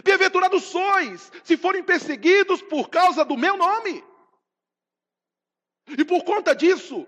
Bem-aventurados 0.03 0.63
sois, 0.63 1.31
se 1.43 1.57
forem 1.57 1.83
perseguidos 1.83 2.61
por 2.61 2.89
causa 2.89 3.25
do 3.25 3.35
meu 3.35 3.57
nome. 3.57 4.03
E 5.97 6.05
por 6.05 6.23
conta 6.23 6.53
disso, 6.53 7.07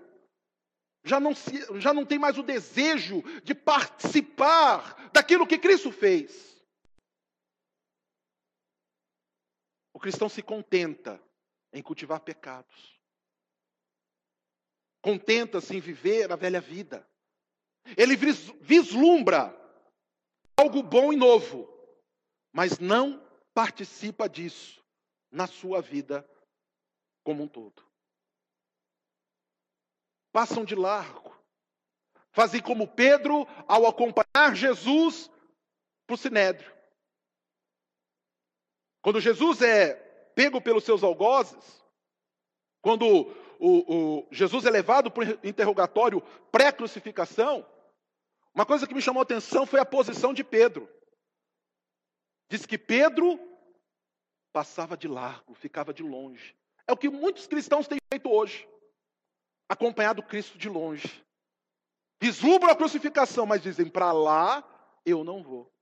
já 1.04 1.20
não, 1.20 1.34
se, 1.34 1.64
já 1.78 1.94
não 1.94 2.04
tem 2.04 2.18
mais 2.18 2.36
o 2.36 2.42
desejo 2.42 3.22
de 3.44 3.54
participar 3.54 5.10
daquilo 5.12 5.46
que 5.46 5.58
Cristo 5.58 5.92
fez. 5.92 6.50
O 10.00 10.02
cristão 10.02 10.30
se 10.30 10.42
contenta 10.42 11.22
em 11.70 11.82
cultivar 11.82 12.20
pecados. 12.20 12.98
Contenta-se 15.02 15.76
em 15.76 15.80
viver 15.80 16.32
a 16.32 16.36
velha 16.36 16.58
vida. 16.58 17.06
Ele 17.98 18.16
vislumbra 18.16 19.54
algo 20.56 20.82
bom 20.82 21.12
e 21.12 21.16
novo, 21.16 21.68
mas 22.50 22.78
não 22.78 23.22
participa 23.52 24.26
disso 24.26 24.82
na 25.30 25.46
sua 25.46 25.82
vida 25.82 26.26
como 27.22 27.42
um 27.42 27.48
todo 27.48 27.90
passam 30.32 30.64
de 30.64 30.74
largo. 30.74 31.36
Fazem 32.32 32.62
como 32.62 32.88
Pedro 32.88 33.46
ao 33.66 33.86
acompanhar 33.86 34.54
Jesus 34.54 35.30
para 36.06 36.14
o 36.14 36.18
sinédrio. 36.18 36.72
Quando 39.02 39.20
Jesus 39.20 39.62
é 39.62 39.94
pego 40.34 40.60
pelos 40.60 40.84
seus 40.84 41.02
algozes, 41.02 41.84
quando 42.82 43.06
o, 43.58 44.20
o 44.20 44.28
Jesus 44.30 44.64
é 44.64 44.70
levado 44.70 45.10
para 45.10 45.24
o 45.24 45.46
interrogatório 45.46 46.20
pré-crucificação, 46.50 47.66
uma 48.54 48.66
coisa 48.66 48.86
que 48.86 48.94
me 48.94 49.02
chamou 49.02 49.20
a 49.20 49.22
atenção 49.22 49.66
foi 49.66 49.80
a 49.80 49.86
posição 49.86 50.34
de 50.34 50.42
Pedro. 50.42 50.88
Diz 52.48 52.66
que 52.66 52.76
Pedro 52.76 53.38
passava 54.52 54.96
de 54.96 55.06
largo, 55.06 55.54
ficava 55.54 55.94
de 55.94 56.02
longe. 56.02 56.56
É 56.86 56.92
o 56.92 56.96
que 56.96 57.08
muitos 57.08 57.46
cristãos 57.46 57.86
têm 57.86 57.98
feito 58.12 58.28
hoje 58.28 58.68
acompanhado 59.68 60.20
Cristo 60.20 60.58
de 60.58 60.68
longe. 60.68 61.24
Vislumbram 62.20 62.72
a 62.72 62.76
crucificação, 62.76 63.46
mas 63.46 63.62
dizem: 63.62 63.88
para 63.88 64.10
lá 64.10 64.64
eu 65.06 65.22
não 65.22 65.42
vou. 65.42 65.72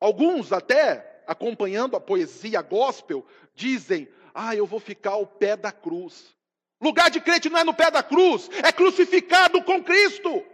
Alguns, 0.00 0.52
até 0.52 1.15
acompanhando 1.26 1.96
a 1.96 2.00
poesia 2.00 2.62
gospel, 2.62 3.26
dizem: 3.54 4.08
ah, 4.34 4.54
eu 4.54 4.66
vou 4.66 4.80
ficar 4.80 5.12
ao 5.12 5.26
pé 5.26 5.56
da 5.56 5.72
cruz. 5.72 6.34
Lugar 6.80 7.10
de 7.10 7.20
crente 7.20 7.48
não 7.48 7.58
é 7.58 7.64
no 7.64 7.74
pé 7.74 7.90
da 7.90 8.02
cruz, 8.02 8.50
é 8.62 8.70
crucificado 8.70 9.62
com 9.64 9.82
Cristo. 9.82 10.44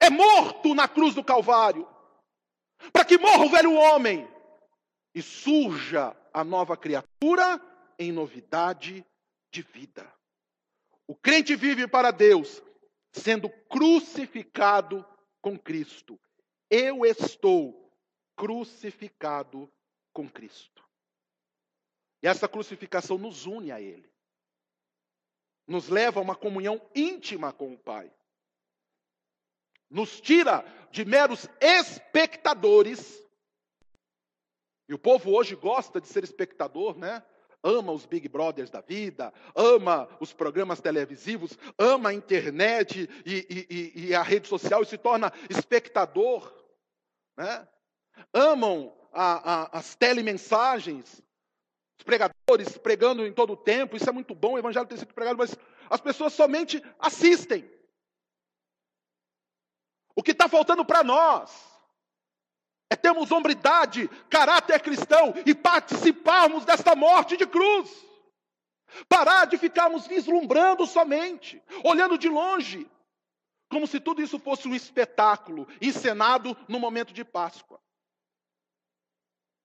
É 0.00 0.08
morto 0.08 0.74
na 0.74 0.88
cruz 0.88 1.14
do 1.14 1.24
Calvário. 1.24 1.86
Para 2.92 3.04
que 3.04 3.18
morra 3.18 3.44
o 3.44 3.50
velho 3.50 3.74
homem 3.74 4.26
e 5.14 5.20
surja 5.20 6.16
a 6.32 6.42
nova 6.42 6.76
criatura 6.76 7.60
em 7.98 8.10
novidade 8.10 9.04
de 9.52 9.62
vida. 9.62 10.10
O 11.06 11.14
crente 11.14 11.56
vive 11.56 11.86
para 11.86 12.12
Deus, 12.12 12.62
sendo 13.12 13.50
crucificado 13.68 15.04
com 15.42 15.58
Cristo. 15.58 16.18
Eu 16.70 17.04
estou 17.04 17.89
crucificado 18.40 19.70
com 20.14 20.26
Cristo. 20.26 20.82
E 22.22 22.26
essa 22.26 22.48
crucificação 22.48 23.18
nos 23.18 23.44
une 23.44 23.70
a 23.70 23.78
Ele, 23.78 24.10
nos 25.66 25.90
leva 25.90 26.20
a 26.20 26.22
uma 26.22 26.34
comunhão 26.34 26.80
íntima 26.94 27.52
com 27.52 27.74
o 27.74 27.78
Pai, 27.78 28.10
nos 29.90 30.22
tira 30.22 30.64
de 30.90 31.04
meros 31.04 31.46
espectadores. 31.60 33.22
E 34.88 34.94
o 34.94 34.98
povo 34.98 35.32
hoje 35.32 35.54
gosta 35.54 36.00
de 36.00 36.08
ser 36.08 36.24
espectador, 36.24 36.96
né? 36.96 37.22
ama 37.62 37.92
os 37.92 38.06
Big 38.06 38.26
Brothers 38.26 38.70
da 38.70 38.80
vida, 38.80 39.34
ama 39.54 40.08
os 40.18 40.32
programas 40.32 40.80
televisivos, 40.80 41.58
ama 41.78 42.08
a 42.08 42.14
internet 42.14 43.06
e, 43.26 43.66
e, 43.68 44.06
e 44.06 44.14
a 44.14 44.22
rede 44.22 44.48
social 44.48 44.80
e 44.80 44.86
se 44.86 44.96
torna 44.96 45.30
espectador. 45.50 46.50
Né? 47.36 47.68
Amam 48.32 48.92
a, 49.12 49.52
a, 49.52 49.78
as 49.78 49.94
telemensagens, 49.94 51.22
os 51.98 52.04
pregadores 52.04 52.78
pregando 52.78 53.26
em 53.26 53.32
todo 53.32 53.52
o 53.52 53.56
tempo, 53.56 53.96
isso 53.96 54.08
é 54.08 54.12
muito 54.12 54.34
bom, 54.34 54.54
o 54.54 54.58
evangelho 54.58 54.86
tem 54.86 54.98
sido 54.98 55.14
pregado, 55.14 55.38
mas 55.38 55.56
as 55.88 56.00
pessoas 56.00 56.32
somente 56.32 56.82
assistem. 56.98 57.70
O 60.14 60.22
que 60.22 60.32
está 60.32 60.48
faltando 60.48 60.84
para 60.84 61.02
nós 61.02 61.50
é 62.90 62.96
termos 62.96 63.30
hombridade, 63.30 64.08
caráter 64.28 64.80
cristão 64.80 65.32
e 65.46 65.54
participarmos 65.54 66.64
desta 66.64 66.96
morte 66.96 67.36
de 67.36 67.46
cruz. 67.46 67.88
Parar 69.08 69.44
de 69.44 69.56
ficarmos 69.56 70.06
vislumbrando 70.06 70.84
somente, 70.84 71.62
olhando 71.84 72.18
de 72.18 72.28
longe, 72.28 72.90
como 73.70 73.86
se 73.86 74.00
tudo 74.00 74.20
isso 74.20 74.38
fosse 74.40 74.66
um 74.66 74.74
espetáculo 74.74 75.68
encenado 75.80 76.56
no 76.68 76.80
momento 76.80 77.12
de 77.12 77.24
Páscoa. 77.24 77.80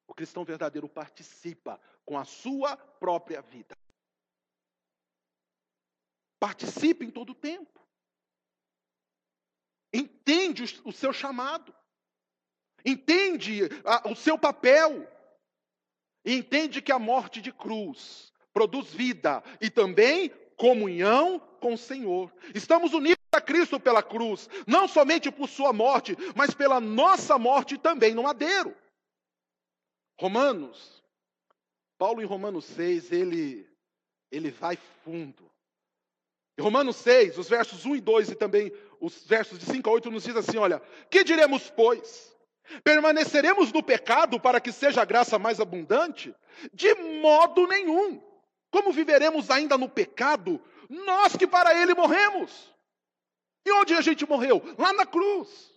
O 0.07 0.13
cristão 0.13 0.43
verdadeiro 0.45 0.87
participa 0.87 1.79
com 2.05 2.17
a 2.17 2.25
sua 2.25 2.77
própria 2.77 3.41
vida. 3.41 3.77
Participa 6.39 7.03
em 7.03 7.11
todo 7.11 7.31
o 7.31 7.35
tempo. 7.35 7.79
Entende 9.93 10.63
o 10.83 10.91
seu 10.91 11.11
chamado 11.11 11.73
entende 12.85 13.61
o 14.05 14.15
seu 14.15 14.37
papel, 14.37 15.07
e 16.23 16.35
entende 16.35 16.81
que 16.81 16.91
a 16.91 16.99
morte 16.99 17.41
de 17.41 17.51
cruz 17.51 18.31
produz 18.53 18.91
vida 18.91 19.43
e 19.59 19.69
também 19.69 20.29
comunhão 20.55 21.39
com 21.59 21.73
o 21.73 21.77
Senhor. 21.77 22.33
Estamos 22.53 22.93
unidos 22.93 23.17
a 23.31 23.41
Cristo 23.41 23.79
pela 23.79 24.01
cruz, 24.01 24.49
não 24.65 24.87
somente 24.87 25.29
por 25.29 25.49
sua 25.49 25.73
morte, 25.73 26.15
mas 26.35 26.53
pela 26.53 26.79
nossa 26.79 27.37
morte 27.37 27.77
também 27.77 28.13
no 28.13 28.23
madeiro. 28.23 28.75
Romanos, 30.19 31.03
Paulo 31.97 32.21
em 32.21 32.25
Romanos 32.25 32.65
6, 32.65 33.11
ele, 33.11 33.67
ele 34.31 34.51
vai 34.51 34.77
fundo. 35.03 35.51
Em 36.57 36.61
Romanos 36.61 36.95
6, 36.97 37.37
os 37.37 37.49
versos 37.49 37.85
1 37.85 37.97
e 37.97 38.01
2 38.01 38.29
e 38.29 38.35
também 38.35 38.71
os 39.01 39.25
versos 39.25 39.59
de 39.59 39.65
5 39.65 39.89
a 39.89 39.93
8 39.93 40.11
nos 40.11 40.23
diz 40.23 40.35
assim, 40.35 40.57
olha, 40.57 40.81
que 41.09 41.23
diremos, 41.23 41.69
pois? 41.69 42.33
Permaneceremos 42.83 43.71
no 43.71 43.83
pecado 43.83 44.39
para 44.39 44.59
que 44.59 44.71
seja 44.71 45.01
a 45.01 45.05
graça 45.05 45.37
mais 45.37 45.59
abundante? 45.59 46.33
De 46.73 46.93
modo 46.95 47.67
nenhum. 47.67 48.21
Como 48.71 48.91
viveremos 48.91 49.51
ainda 49.51 49.77
no 49.77 49.89
pecado, 49.89 50.61
nós 50.89 51.35
que 51.35 51.45
para 51.45 51.79
ele 51.79 51.93
morremos? 51.93 52.73
E 53.65 53.71
onde 53.71 53.93
a 53.93 54.01
gente 54.01 54.27
morreu? 54.27 54.61
Lá 54.77 54.93
na 54.93 55.05
cruz. 55.05 55.74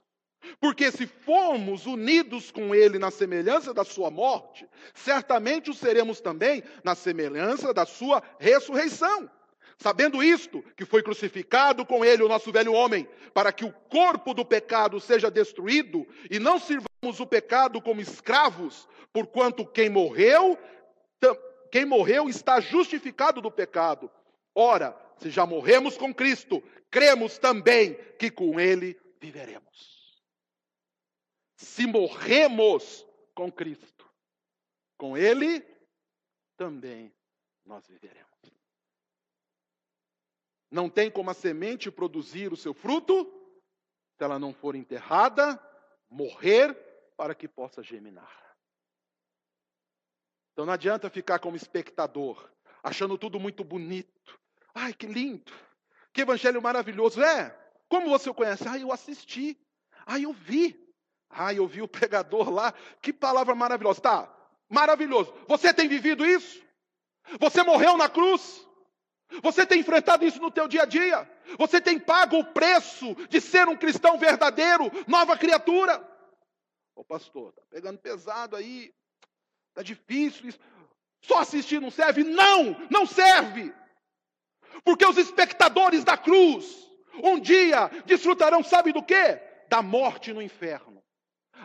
Porque 0.61 0.90
se 0.90 1.07
formos 1.07 1.87
unidos 1.87 2.50
com 2.50 2.75
ele 2.75 2.99
na 2.99 3.11
semelhança 3.11 3.75
da 3.75 3.85
sua 3.85 4.11
morte, 4.11 4.68
certamente 4.95 5.71
o 5.71 5.75
seremos 5.75 6.21
também 6.21 6.62
na 6.85 6.95
semelhança 6.95 7.75
da 7.75 7.85
sua 7.85 8.23
ressurreição. 8.38 9.30
Sabendo 9.76 10.23
isto, 10.23 10.62
que 10.76 10.85
foi 10.85 11.02
crucificado 11.02 11.87
com 11.87 12.04
ele 12.04 12.23
o 12.23 12.28
nosso 12.28 12.50
velho 12.50 12.73
homem, 12.73 13.09
para 13.33 13.52
que 13.52 13.64
o 13.64 13.73
corpo 13.73 14.35
do 14.35 14.45
pecado 14.45 14.99
seja 14.99 15.30
destruído 15.30 16.07
e 16.28 16.40
não 16.40 16.59
sirvamos 16.59 17.21
o 17.21 17.26
pecado 17.26 17.80
como 17.80 18.00
escravos, 18.00 18.88
porquanto 19.12 19.64
quem 19.64 19.88
morreu, 19.88 20.59
quem 21.71 21.85
morreu 21.85 22.28
está 22.28 22.59
justificado 22.59 23.40
do 23.40 23.50
pecado. 23.50 24.11
Ora, 24.52 24.97
se 25.18 25.30
já 25.30 25.47
morremos 25.47 25.97
com 25.97 26.12
Cristo, 26.12 26.61
cremos 26.90 27.38
também 27.38 27.95
que 28.18 28.30
com 28.30 28.59
ele 28.59 28.99
viveremos. 29.21 29.97
Se 31.58 31.88
morremos 31.88 33.04
com 33.34 33.50
Cristo, 33.50 34.08
com 34.96 35.16
ele 35.16 35.60
também 36.56 37.12
nós 37.64 37.84
viveremos. 37.88 38.28
Não 40.70 40.88
tem 40.88 41.10
como 41.10 41.30
a 41.30 41.34
semente 41.34 41.90
produzir 41.90 42.52
o 42.52 42.56
seu 42.56 42.72
fruto 42.72 43.26
se 44.16 44.24
ela 44.24 44.38
não 44.38 44.52
for 44.52 44.76
enterrada, 44.76 45.60
morrer 46.08 46.74
para 47.16 47.34
que 47.34 47.48
possa 47.48 47.82
germinar. 47.82 48.56
Então 50.52 50.64
não 50.64 50.72
adianta 50.72 51.10
ficar 51.10 51.40
como 51.40 51.56
espectador, 51.56 52.50
achando 52.82 53.18
tudo 53.18 53.40
muito 53.40 53.64
bonito. 53.64 54.38
Ai, 54.72 54.94
que 54.94 55.06
lindo! 55.06 55.52
Que 56.12 56.20
evangelho 56.20 56.62
maravilhoso! 56.62 57.20
É, 57.20 57.50
como 57.88 58.08
você 58.08 58.30
o 58.30 58.34
conhece? 58.34 58.66
Ah, 58.68 58.78
eu 58.78 58.92
assisti. 58.92 59.60
Ah, 60.06 60.20
eu 60.20 60.32
vi. 60.32 60.88
Ah, 61.30 61.52
eu 61.52 61.66
vi 61.66 61.82
o 61.82 61.88
pregador 61.88 62.50
lá. 62.50 62.73
Que 63.00 63.12
palavra 63.12 63.54
maravilhosa. 63.54 64.00
Tá, 64.00 64.35
maravilhoso. 64.68 65.32
Você 65.47 65.73
tem 65.73 65.88
vivido 65.88 66.26
isso? 66.26 66.62
Você 67.38 67.62
morreu 67.62 67.97
na 67.97 68.08
cruz? 68.08 68.66
Você 69.42 69.66
tem 69.66 69.80
enfrentado 69.80 70.25
isso 70.25 70.40
no 70.40 70.50
teu 70.50 70.66
dia 70.66 70.82
a 70.82 70.87
dia? 70.87 71.30
Você 71.58 71.80
tem 71.80 71.99
pago 71.99 72.38
o 72.38 72.44
preço 72.44 73.14
de 73.28 73.40
ser 73.40 73.68
um 73.68 73.76
cristão 73.76 74.18
verdadeiro, 74.18 74.90
nova 75.06 75.37
criatura? 75.37 76.02
Ô 76.94 77.04
pastor, 77.04 77.52
tá 77.52 77.62
pegando 77.70 77.99
pesado 77.99 78.56
aí. 78.56 78.92
Tá 79.75 79.82
difícil 79.82 80.49
isso. 80.49 80.58
Só 81.20 81.38
assistir 81.38 81.80
não 81.80 81.90
serve? 81.90 82.25
Não, 82.25 82.75
não 82.90 83.06
serve. 83.06 83.73
Porque 84.82 85.04
os 85.04 85.18
espectadores 85.18 86.04
da 86.04 86.16
cruz 86.16 86.88
um 87.23 87.38
dia 87.38 87.88
desfrutarão, 88.06 88.62
sabe 88.62 88.92
do 88.92 89.02
quê? 89.02 89.40
Da 89.68 89.82
morte 89.82 90.32
no 90.32 90.40
inferno. 90.40 90.97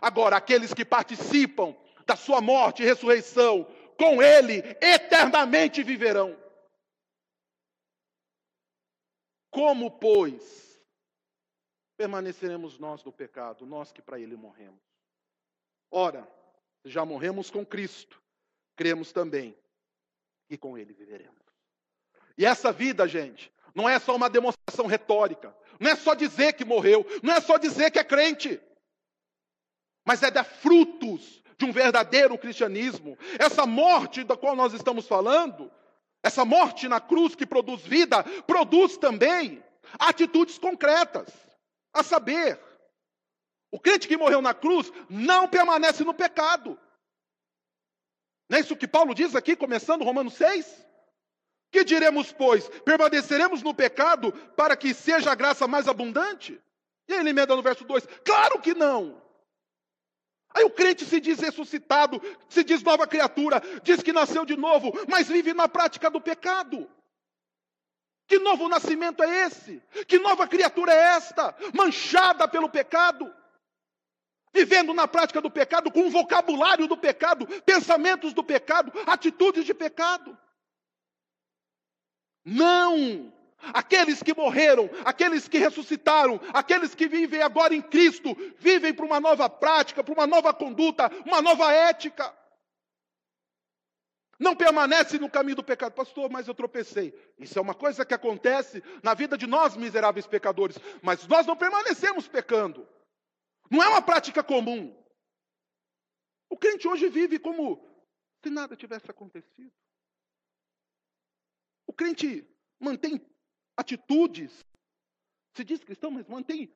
Agora, 0.02 0.38
aqueles 0.38 0.74
que 0.74 0.86
participam 0.86 1.76
da 2.06 2.16
sua 2.16 2.42
morte 2.42 2.84
e 2.84 2.86
ressurreição, 2.86 3.66
com 3.98 4.22
ele 4.22 4.60
eternamente 4.82 5.84
viverão. 5.84 6.38
Como, 9.50 9.92
pois, 9.92 10.82
permaneceremos 11.96 12.80
nós 12.80 13.04
no 13.04 13.12
pecado, 13.12 13.66
nós 13.66 13.92
que 13.92 14.02
para 14.02 14.20
ele 14.20 14.36
morremos? 14.36 14.82
Ora, 15.92 16.28
já 16.84 17.06
morremos 17.06 17.52
com 17.52 17.66
Cristo, 17.66 18.22
cremos 18.76 19.12
também 19.12 19.56
que 20.50 20.58
com 20.58 20.78
ele 20.78 20.94
viveremos. 20.94 21.44
E 22.38 22.46
essa 22.46 22.72
vida, 22.72 23.08
gente, 23.08 23.54
não 23.76 23.88
é 23.88 24.00
só 24.00 24.16
uma 24.16 24.30
demonstração 24.30 24.88
retórica, 24.88 25.56
não 25.80 25.92
é 25.92 25.96
só 25.96 26.14
dizer 26.14 26.54
que 26.54 26.66
morreu, 26.66 27.06
não 27.22 27.34
é 27.34 27.40
só 27.40 27.58
dizer 27.58 27.92
que 27.92 28.00
é 28.00 28.04
crente, 28.04 28.60
mas 30.06 30.22
é 30.24 30.32
dar 30.32 30.44
frutos 30.44 31.42
de 31.58 31.66
um 31.66 31.72
verdadeiro 31.72 32.38
cristianismo. 32.38 33.18
Essa 33.40 33.66
morte 33.66 34.24
da 34.24 34.36
qual 34.36 34.56
nós 34.56 34.74
estamos 34.74 35.08
falando 35.08 35.72
essa 36.24 36.46
morte 36.46 36.88
na 36.88 37.02
cruz 37.02 37.36
que 37.36 37.46
produz 37.46 37.82
vida, 37.82 38.24
produz 38.48 38.96
também 38.98 39.62
atitudes 40.00 40.58
concretas. 40.58 41.28
A 41.94 42.02
saber, 42.02 42.60
o 43.70 43.80
crente 43.80 44.08
que 44.08 44.18
morreu 44.18 44.42
na 44.42 44.54
cruz 44.54 44.92
não 45.10 45.48
permanece 45.48 46.04
no 46.04 46.14
pecado. 46.14 46.80
Não 48.50 48.58
é 48.58 48.62
isso 48.62 48.76
que 48.76 48.88
Paulo 48.88 49.14
diz 49.14 49.36
aqui, 49.36 49.56
começando 49.56 50.04
Romanos 50.04 50.36
6? 50.36 50.86
Que 51.72 51.84
diremos, 51.84 52.32
pois? 52.32 52.70
Permaneceremos 52.70 53.62
no 53.62 53.74
pecado 53.74 54.32
para 54.56 54.78
que 54.78 54.94
seja 54.94 55.32
a 55.32 55.36
graça 55.36 55.68
mais 55.68 55.88
abundante? 55.88 56.62
E 57.08 57.14
ele 57.14 57.32
emenda 57.32 57.56
no 57.56 57.62
verso 57.62 57.84
2: 57.84 58.08
Claro 58.24 58.62
que 58.62 58.74
não. 58.74 59.23
Aí 60.54 60.64
o 60.64 60.70
crente 60.70 61.06
se 61.06 61.20
diz 61.20 61.40
ressuscitado, 61.40 62.22
se 62.48 62.64
diz 62.64 62.84
nova 62.84 63.08
criatura, 63.08 63.62
diz 63.82 64.04
que 64.04 64.14
nasceu 64.14 64.46
de 64.46 64.56
novo, 64.56 64.94
mas 65.08 65.28
vive 65.28 65.54
na 65.54 65.68
prática 65.68 66.10
do 66.10 66.22
pecado. 66.22 66.88
Que 68.28 68.40
novo 68.40 68.70
nascimento 68.70 69.24
é 69.24 69.48
esse? 69.48 69.82
Que 70.08 70.20
nova 70.20 70.48
criatura 70.48 70.94
é 70.94 71.16
esta? 71.16 71.56
Manchada 71.74 72.48
pelo 72.48 72.70
pecado, 72.70 73.34
vivendo 74.54 74.94
na 74.94 75.08
prática 75.08 75.42
do 75.42 75.50
pecado, 75.50 75.92
com 75.92 76.08
o 76.08 76.12
vocabulário 76.12 76.88
do 76.88 76.96
pecado, 76.96 77.48
pensamentos 77.64 78.34
do 78.34 78.44
pecado, 78.44 78.94
atitudes 79.08 79.66
de 79.66 79.74
pecado. 79.74 80.38
Não! 82.46 83.34
Aqueles 83.74 84.22
que 84.22 84.34
morreram, 84.34 84.90
aqueles 85.06 85.48
que 85.48 85.58
ressuscitaram, 85.58 86.40
aqueles 86.54 86.94
que 86.94 87.08
vivem 87.08 87.42
agora 87.42 87.74
em 87.74 87.82
Cristo, 87.82 88.36
vivem 88.58 88.94
para 88.94 89.06
uma 89.06 89.20
nova 89.20 89.50
prática, 89.50 90.04
para 90.04 90.14
uma 90.14 90.28
nova 90.28 90.54
conduta, 90.54 91.10
uma 91.26 91.42
nova 91.42 91.72
ética. 91.72 92.36
Não 94.40 94.56
permanece 94.56 95.18
no 95.20 95.30
caminho 95.30 95.56
do 95.56 95.64
pecado, 95.64 95.94
pastor, 95.94 96.30
mas 96.30 96.48
eu 96.48 96.54
tropecei. 96.54 97.14
Isso 97.40 97.58
é 97.58 97.62
uma 97.62 97.74
coisa 97.74 98.06
que 98.06 98.14
acontece 98.14 98.84
na 99.02 99.14
vida 99.14 99.38
de 99.38 99.48
nós, 99.48 99.78
miseráveis 99.78 100.28
pecadores, 100.28 100.78
mas 101.02 101.26
nós 101.28 101.46
não 101.46 101.56
permanecemos 101.56 102.28
pecando. 102.28 102.88
Não 103.70 103.82
é 103.82 103.88
uma 103.88 104.02
prática 104.02 104.44
comum. 104.44 104.94
O 106.50 106.58
crente 106.58 106.88
hoje 106.88 107.08
vive 107.10 107.40
como 107.40 107.88
se 108.44 108.50
nada 108.50 108.76
tivesse 108.76 109.10
acontecido. 109.10 109.72
O 111.88 111.94
crente 111.94 112.46
mantém 112.80 113.22
atitudes. 113.78 114.66
Se 115.54 115.64
diz 115.64 115.84
cristão, 115.84 116.12
mas 116.12 116.28
mantém 116.28 116.74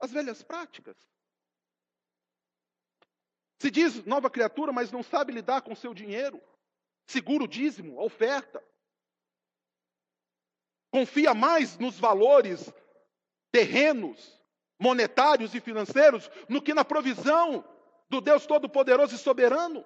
as 0.00 0.10
velhas 0.10 0.42
práticas. 0.42 0.96
Se 3.60 3.70
diz 3.70 4.04
nova 4.04 4.28
criatura, 4.28 4.72
mas 4.72 4.90
não 4.90 5.02
sabe 5.02 5.32
lidar 5.32 5.62
com 5.62 5.74
seu 5.74 5.94
dinheiro. 5.94 6.42
Segura 7.06 7.44
o 7.44 7.48
dízimo, 7.48 8.00
a 8.00 8.04
oferta. 8.04 8.62
Confia 10.90 11.32
mais 11.32 11.78
nos 11.78 11.98
valores 11.98 12.72
terrenos, 13.50 14.42
monetários 14.78 15.54
e 15.54 15.60
financeiros, 15.60 16.28
no 16.48 16.60
que 16.60 16.74
na 16.74 16.84
provisão 16.84 17.64
do 18.10 18.20
Deus 18.20 18.46
Todo-Poderoso 18.46 19.14
e 19.14 19.18
Soberano. 19.18 19.84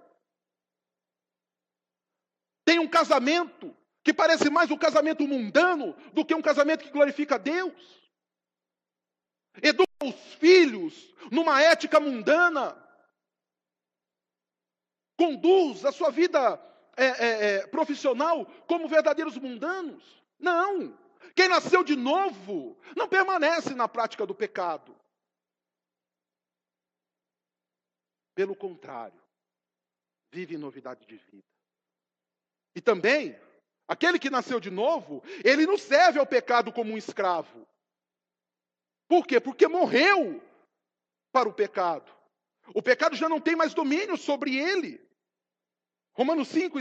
Tem 2.65 2.79
um 2.79 2.89
casamento 2.89 3.77
que 4.07 4.15
parece 4.15 4.49
mais 4.49 4.71
um 4.71 4.79
casamento 4.79 5.27
mundano 5.27 5.93
do 6.13 6.25
que 6.25 6.33
um 6.33 6.41
casamento 6.41 6.85
que 6.85 6.93
glorifica 6.93 7.35
a 7.35 7.39
Deus. 7.39 8.09
Educa 9.61 9.85
os 10.05 10.35
filhos 10.35 11.13
numa 11.33 11.61
ética 11.61 11.99
mundana. 11.99 12.81
Conduz 15.19 15.85
a 15.85 15.91
sua 15.91 16.13
vida 16.13 16.39
é, 16.97 17.05
é, 17.05 17.55
é, 17.55 17.67
profissional 17.67 18.47
como 18.69 18.87
verdadeiros 18.87 19.37
mundanos. 19.39 20.23
Não. 20.39 20.97
Quem 21.35 21.49
nasceu 21.49 21.83
de 21.83 21.97
novo 21.97 22.79
não 22.95 23.09
permanece 23.09 23.75
na 23.75 23.89
prática 23.89 24.25
do 24.25 24.37
pecado. 24.37 24.97
Pelo 28.37 28.55
contrário, 28.55 29.21
vive 30.31 30.57
novidade 30.57 31.05
de 31.07 31.17
vida. 31.17 31.49
E 32.73 32.81
também 32.81 33.37
Aquele 33.89 34.19
que 34.19 34.31
nasceu 34.31 34.59
de 34.59 34.71
novo, 34.71 35.23
ele 35.45 35.67
não 35.67 35.79
serve 35.79 36.19
ao 36.19 36.27
pecado 36.27 36.73
como 36.73 36.93
um 36.93 36.99
escravo. 36.99 37.67
Por 39.09 39.27
quê? 39.27 39.39
Porque 39.41 39.69
morreu 39.69 40.43
para 41.33 41.49
o 41.49 41.53
pecado. 41.53 42.13
O 42.75 42.83
pecado 42.83 43.15
já 43.15 43.29
não 43.29 43.41
tem 43.41 43.55
mais 43.55 43.73
domínio 43.73 44.17
sobre 44.17 44.57
ele. 44.57 45.01
Romanos, 46.13 46.49
5, 46.49 46.79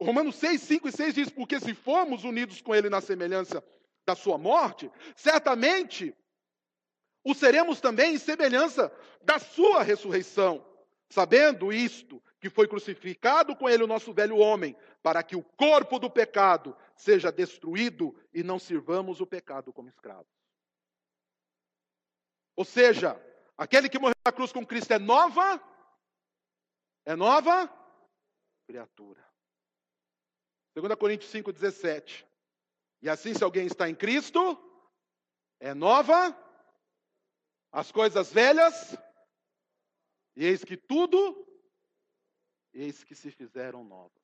Romanos 0.00 0.36
6, 0.36 0.60
5 0.60 0.88
e 0.88 0.92
6 0.92 1.14
diz: 1.14 1.30
Porque 1.30 1.58
se 1.58 1.74
formos 1.74 2.22
unidos 2.22 2.60
com 2.60 2.74
ele 2.74 2.88
na 2.88 3.00
semelhança 3.00 3.64
da 4.06 4.14
sua 4.14 4.38
morte, 4.38 4.90
certamente 5.16 6.14
o 7.24 7.34
seremos 7.34 7.80
também 7.80 8.14
em 8.14 8.18
semelhança 8.18 8.92
da 9.22 9.38
sua 9.38 9.82
ressurreição. 9.82 10.64
Sabendo 11.08 11.72
isto, 11.72 12.22
que 12.40 12.50
foi 12.50 12.68
crucificado 12.68 13.56
com 13.56 13.68
ele 13.68 13.82
o 13.82 13.86
nosso 13.86 14.12
velho 14.12 14.36
homem, 14.36 14.76
para 15.04 15.22
que 15.22 15.36
o 15.36 15.44
corpo 15.44 15.98
do 15.98 16.08
pecado 16.08 16.74
seja 16.96 17.30
destruído 17.30 18.18
e 18.32 18.42
não 18.42 18.58
sirvamos 18.58 19.20
o 19.20 19.26
pecado 19.26 19.70
como 19.70 19.90
escravos. 19.90 20.32
Ou 22.56 22.64
seja, 22.64 23.14
aquele 23.54 23.90
que 23.90 23.98
morreu 23.98 24.14
na 24.24 24.32
cruz 24.32 24.50
com 24.50 24.64
Cristo 24.64 24.92
é 24.94 24.98
nova, 24.98 25.62
é 27.04 27.14
nova 27.14 27.70
criatura. 28.66 29.22
2 30.74 30.94
Coríntios 30.94 31.30
5,17. 31.30 32.24
E 33.02 33.10
assim, 33.10 33.34
se 33.34 33.44
alguém 33.44 33.66
está 33.66 33.86
em 33.86 33.94
Cristo, 33.94 34.58
é 35.60 35.74
nova, 35.74 36.34
as 37.70 37.92
coisas 37.92 38.32
velhas, 38.32 38.96
e 40.34 40.46
eis 40.46 40.64
que 40.64 40.78
tudo, 40.78 41.46
eis 42.72 43.04
que 43.04 43.14
se 43.14 43.30
fizeram 43.30 43.84
novas. 43.84 44.23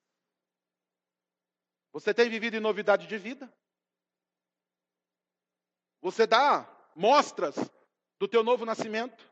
Você 1.92 2.14
tem 2.14 2.30
vivido 2.30 2.56
em 2.56 2.60
novidade 2.60 3.06
de 3.06 3.18
vida? 3.18 3.52
Você 6.00 6.26
dá 6.26 6.68
mostras 6.94 7.56
do 8.18 8.28
teu 8.28 8.42
novo 8.42 8.64
nascimento? 8.64 9.28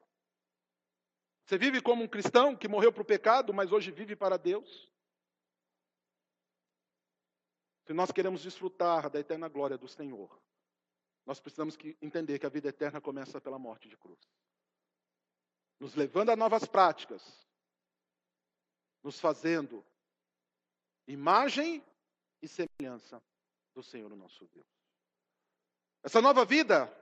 Você 1.44 1.57
vive 1.57 1.81
como 1.81 2.03
um 2.03 2.09
cristão 2.09 2.55
que 2.55 2.68
morreu 2.68 2.92
para 2.92 3.03
o 3.03 3.07
pecado, 3.07 3.55
mas 3.55 3.73
hoje 3.73 3.90
vive 3.90 4.14
para 4.14 4.37
Deus? 4.37 4.92
Se 7.87 7.94
nós 7.94 8.12
queremos 8.12 8.42
desfrutar 8.42 9.09
da 9.09 9.18
eterna 9.18 9.49
glória 9.49 9.79
do 9.79 9.88
Senhor, 9.88 10.38
nós 11.25 11.40
precisamos 11.40 11.75
que 11.75 11.97
entender 12.03 12.38
que 12.38 12.44
a 12.44 12.51
vida 12.51 12.68
eterna 12.68 13.01
começa 13.01 13.40
pela 13.40 13.59
morte 13.59 13.88
de 13.88 13.97
cruz. 13.97 14.18
Nos 15.81 15.94
levando 15.94 16.31
a 16.31 16.37
novas 16.37 16.66
práticas, 16.66 17.23
nos 19.03 19.18
fazendo 19.18 19.83
imagem 21.07 21.83
e 22.42 22.48
semelhança 22.48 23.22
do 23.74 23.83
Senhor 23.83 24.14
nosso 24.16 24.46
Deus. 24.48 24.66
Essa 26.03 26.20
nova 26.20 26.44
vida, 26.44 26.92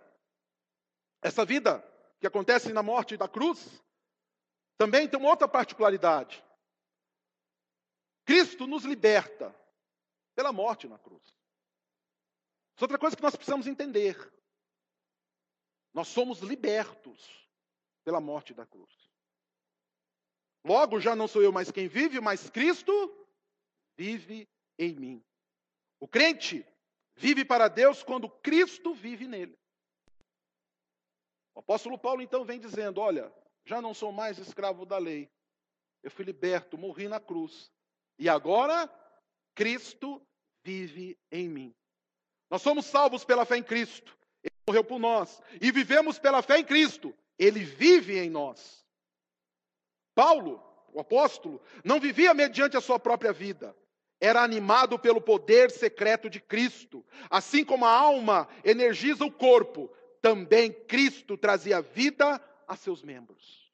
essa 1.22 1.44
vida 1.44 1.82
que 2.18 2.26
acontece 2.26 2.72
na 2.72 2.82
morte 2.82 3.16
da 3.16 3.28
cruz, 3.28 3.82
também 4.76 5.08
tem 5.08 5.18
uma 5.18 5.30
outra 5.30 5.48
particularidade. 5.48 6.42
Cristo 8.24 8.66
nos 8.66 8.84
liberta 8.84 9.54
pela 10.34 10.52
morte 10.52 10.88
na 10.88 10.98
cruz. 10.98 11.22
Isso 11.22 12.82
é 12.82 12.84
outra 12.84 12.98
coisa 12.98 13.16
que 13.16 13.22
nós 13.22 13.36
precisamos 13.36 13.66
entender. 13.66 14.16
Nós 15.94 16.08
somos 16.08 16.40
libertos 16.40 17.48
pela 18.04 18.20
morte 18.20 18.52
da 18.52 18.66
cruz. 18.66 18.92
Logo, 20.64 21.00
já 21.00 21.14
não 21.16 21.28
sou 21.28 21.42
eu 21.42 21.52
mais 21.52 21.70
quem 21.70 21.88
vive, 21.88 22.20
mas 22.20 22.50
Cristo 22.50 22.92
vive 23.96 24.46
em 24.78 24.94
mim. 24.94 25.24
O 26.00 26.06
crente 26.06 26.66
vive 27.14 27.44
para 27.44 27.68
Deus 27.68 28.02
quando 28.02 28.28
Cristo 28.28 28.94
vive 28.94 29.26
nele. 29.26 29.56
O 31.54 31.60
apóstolo 31.60 31.98
Paulo 31.98 32.22
então 32.22 32.44
vem 32.44 32.60
dizendo: 32.60 33.00
Olha, 33.00 33.32
já 33.64 33.80
não 33.80 33.94
sou 33.94 34.12
mais 34.12 34.38
escravo 34.38 34.84
da 34.84 34.98
lei. 34.98 35.30
Eu 36.02 36.10
fui 36.10 36.24
liberto, 36.24 36.78
morri 36.78 37.08
na 37.08 37.18
cruz. 37.18 37.70
E 38.18 38.28
agora 38.28 38.88
Cristo 39.54 40.22
vive 40.62 41.18
em 41.32 41.48
mim. 41.48 41.74
Nós 42.50 42.62
somos 42.62 42.86
salvos 42.86 43.24
pela 43.24 43.44
fé 43.44 43.56
em 43.56 43.62
Cristo. 43.62 44.16
Ele 44.42 44.54
morreu 44.68 44.84
por 44.84 44.98
nós. 44.98 45.42
E 45.60 45.72
vivemos 45.72 46.18
pela 46.18 46.42
fé 46.42 46.58
em 46.58 46.64
Cristo. 46.64 47.14
Ele 47.38 47.64
vive 47.64 48.18
em 48.18 48.30
nós. 48.30 48.84
Paulo, 50.14 50.62
o 50.92 51.00
apóstolo, 51.00 51.60
não 51.84 52.00
vivia 52.00 52.32
mediante 52.32 52.76
a 52.76 52.80
sua 52.80 52.98
própria 52.98 53.32
vida. 53.32 53.76
Era 54.20 54.42
animado 54.42 54.98
pelo 54.98 55.20
poder 55.20 55.70
secreto 55.70 56.30
de 56.30 56.40
Cristo. 56.40 57.04
Assim 57.28 57.64
como 57.64 57.84
a 57.84 57.90
alma 57.90 58.48
energiza 58.64 59.24
o 59.24 59.30
corpo, 59.30 59.90
também 60.22 60.72
Cristo 60.72 61.36
trazia 61.36 61.82
vida 61.82 62.40
a 62.66 62.76
seus 62.76 63.02
membros. 63.02 63.70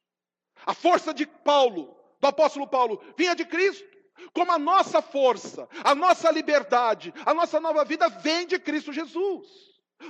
A 0.67 0.75
força 0.75 1.15
de 1.15 1.27
Paulo, 1.27 1.97
do 2.21 2.27
apóstolo 2.27 2.67
Paulo, 2.67 3.03
vinha 3.17 3.35
de 3.35 3.45
Cristo 3.45 3.93
como 4.33 4.53
a 4.53 4.59
nossa 4.59 5.03
força, 5.03 5.69
a 5.85 5.95
nossa 5.95 6.31
liberdade, 6.31 7.13
a 7.25 7.35
nossa 7.35 7.59
nova 7.61 7.85
vida 7.85 8.09
vem 8.09 8.47
de 8.47 8.59
Cristo 8.59 8.93
Jesus. 8.93 9.49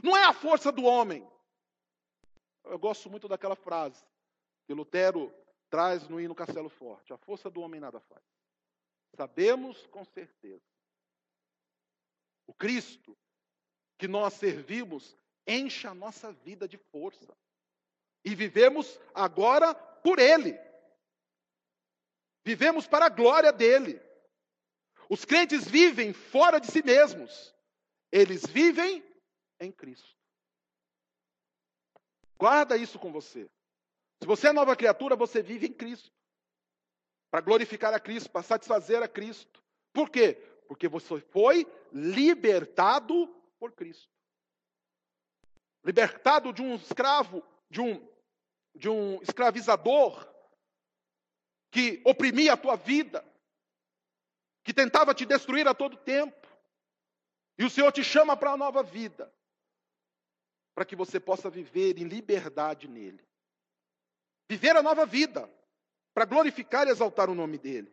Não 0.03 0.17
é 0.17 0.25
a 0.25 0.33
força 0.33 0.71
do 0.71 0.85
homem. 0.85 1.27
Eu 2.65 2.79
gosto 2.79 3.11
muito 3.11 3.29
daquela 3.29 3.57
frase 3.57 4.05
que 4.67 4.75
Lutero 4.75 5.33
traz 5.69 6.09
no 6.09 6.21
hino 6.21 6.35
Castelo 6.35 6.69
Forte: 6.69 7.13
a 7.13 7.19
força 7.19 7.51
do 7.51 7.61
homem 7.61 7.81
nada 7.81 8.01
faz. 8.01 8.23
Sabemos 9.17 9.87
com 9.89 10.05
certeza. 10.05 10.63
O 12.47 12.55
Cristo 12.55 13.17
que 13.99 14.09
nós 14.09 14.35
servimos 14.35 15.17
enche 15.47 15.87
a 15.87 15.95
nossa 15.95 16.33
vida 16.33 16.67
de 16.67 16.77
força. 16.77 17.37
E 18.25 18.35
vivemos 18.35 18.99
agora 19.15 19.75
por 19.75 20.19
Ele. 20.19 20.59
Vivemos 22.45 22.87
para 22.87 23.07
a 23.07 23.09
glória 23.09 23.53
dele. 23.53 24.01
Os 25.09 25.25
crentes 25.25 25.69
vivem 25.69 26.13
fora 26.13 26.59
de 26.59 26.67
si 26.69 26.83
mesmos. 26.83 27.55
Eles 28.11 28.45
vivem 28.47 29.05
em 29.61 29.71
Cristo. 29.71 30.17
Guarda 32.37 32.77
isso 32.77 32.99
com 32.99 33.13
você. 33.13 33.49
Se 34.21 34.27
você 34.27 34.49
é 34.49 34.53
nova 34.53 34.75
criatura, 34.75 35.15
você 35.15 35.43
vive 35.43 35.67
em 35.67 35.73
Cristo. 35.73 36.13
Para 37.33 37.41
glorificar 37.41 37.95
a 37.95 37.99
Cristo, 37.99 38.31
para 38.31 38.43
satisfazer 38.43 39.03
a 39.03 39.09
Cristo. 39.09 39.65
Por 39.91 40.11
quê? 40.11 40.35
Porque 40.69 40.87
você 40.87 41.19
foi 41.19 41.67
libertado 41.91 43.27
por 43.59 43.73
Cristo. 43.73 44.13
Libertado 45.83 46.53
de 46.53 46.61
um 46.61 46.75
escravo, 46.75 47.43
de 47.71 47.81
um, 47.81 48.07
de 48.75 48.91
um 48.91 49.19
escravizador, 49.23 50.31
que 51.71 52.03
oprimia 52.05 52.53
a 52.53 52.57
tua 52.59 52.77
vida, 52.77 53.25
que 54.63 54.75
tentava 54.75 55.15
te 55.15 55.25
destruir 55.25 55.67
a 55.67 55.73
todo 55.73 55.97
tempo. 55.97 56.47
E 57.57 57.65
o 57.65 57.71
Senhor 57.71 57.91
te 57.93 58.05
chama 58.05 58.37
para 58.37 58.51
a 58.51 58.59
nova 58.59 58.83
vida, 58.83 59.33
para 60.75 60.85
que 60.85 60.95
você 60.95 61.19
possa 61.19 61.49
viver 61.49 61.99
em 61.99 62.05
liberdade 62.05 62.87
nele. 62.87 63.27
Viver 64.51 64.77
a 64.77 64.83
nova 64.83 65.07
vida, 65.07 65.51
para 66.15 66.25
glorificar 66.25 66.87
e 66.87 66.91
exaltar 66.91 67.31
o 67.31 67.35
nome 67.35 67.59
dele. 67.59 67.93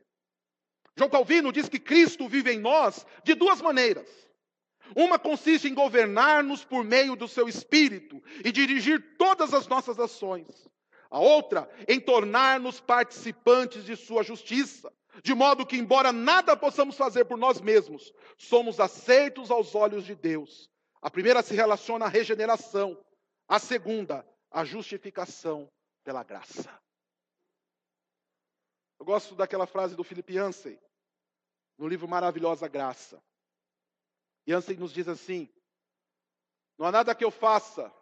João 0.98 1.10
Calvino 1.10 1.52
diz 1.52 1.70
que 1.70 1.80
Cristo 1.80 2.28
vive 2.28 2.52
em 2.52 2.60
nós 2.60 3.06
de 3.24 3.34
duas 3.34 3.62
maneiras. 3.62 4.10
Uma 4.96 5.20
consiste 5.20 5.68
em 5.68 5.74
governar-nos 5.74 6.66
por 6.66 6.84
meio 6.84 7.16
do 7.16 7.28
seu 7.28 7.48
espírito 7.48 8.22
e 8.44 8.52
dirigir 8.52 9.16
todas 9.18 9.54
as 9.54 9.68
nossas 9.68 10.00
ações. 10.00 10.68
A 11.10 11.20
outra, 11.20 11.70
em 11.88 12.00
tornar-nos 12.00 12.80
participantes 12.80 13.84
de 13.84 13.96
sua 13.96 14.24
justiça, 14.24 14.92
de 15.24 15.34
modo 15.34 15.66
que, 15.66 15.78
embora 15.78 16.12
nada 16.12 16.56
possamos 16.56 16.96
fazer 16.96 17.26
por 17.26 17.38
nós 17.38 17.60
mesmos, 17.62 18.14
somos 18.38 18.80
aceitos 18.80 19.50
aos 19.50 19.76
olhos 19.76 20.06
de 20.06 20.16
Deus. 20.16 20.70
A 21.02 21.10
primeira 21.10 21.42
se 21.42 21.56
relaciona 21.56 22.06
à 22.06 22.10
regeneração, 22.10 23.00
a 23.48 23.58
segunda, 23.58 24.26
à 24.52 24.64
justificação 24.64 25.70
pela 26.04 26.24
graça. 26.24 26.70
Eu 29.00 29.06
gosto 29.06 29.34
daquela 29.36 29.66
frase 29.66 29.96
do 29.96 30.04
Philip 30.04 30.34
Yancey, 30.34 30.80
no 31.78 31.88
livro 31.88 32.08
Maravilhosa 32.08 32.68
Graça. 32.68 33.24
Yancey 34.48 34.76
nos 34.78 34.92
diz 34.92 35.08
assim: 35.08 35.50
Não 36.78 36.86
há 36.86 36.92
nada 36.92 37.16
que 37.16 37.24
eu 37.24 37.32
faça 37.32 37.94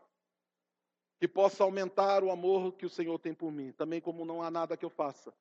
que 1.19 1.27
possa 1.27 1.63
aumentar 1.63 2.23
o 2.23 2.31
amor 2.31 2.73
que 2.73 2.85
o 2.85 2.89
Senhor 2.89 3.17
tem 3.19 3.33
por 3.33 3.51
mim, 3.51 3.71
também 3.71 4.01
como 4.01 4.25
não 4.25 4.41
há 4.41 4.51
nada 4.51 4.75
que 4.75 4.85
eu 4.85 4.89
faça 4.89 5.33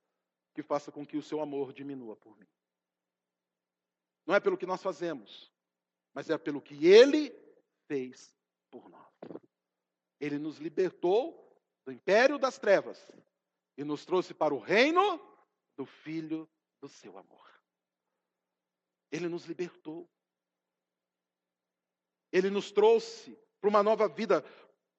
que 0.57 0.63
faça 0.63 0.91
com 0.91 1.07
que 1.07 1.19
o 1.19 1.23
seu 1.23 1.43
amor 1.43 1.71
diminua 1.71 2.17
por 2.17 2.35
mim. 2.39 2.49
Não 4.25 4.35
é 4.35 4.41
pelo 4.41 4.57
que 4.57 4.65
nós 4.65 4.83
fazemos, 4.83 5.53
mas 6.15 6.31
é 6.31 6.39
pelo 6.39 6.63
que 6.63 6.87
ele 6.87 7.31
fez 7.87 8.35
por 8.71 8.89
nós. 8.89 9.07
Ele 10.19 10.39
nos 10.39 10.57
libertou 10.57 11.55
do 11.85 11.93
império 11.93 12.39
das 12.39 12.59
trevas 12.59 12.99
e 13.77 13.85
nos 13.85 14.07
trouxe 14.07 14.33
para 14.33 14.55
o 14.55 14.59
reino 14.59 15.21
do 15.77 15.85
filho 15.85 16.49
do 16.81 16.89
seu 16.89 17.17
amor. 17.19 17.47
Ele 19.11 19.29
nos 19.29 19.45
libertou. 19.45 20.09
Ele 22.33 22.51
nos 22.51 22.73
trouxe 22.73 23.39
para 23.61 23.71
uma 23.71 23.83
nova 23.83 24.09
vida, 24.09 24.45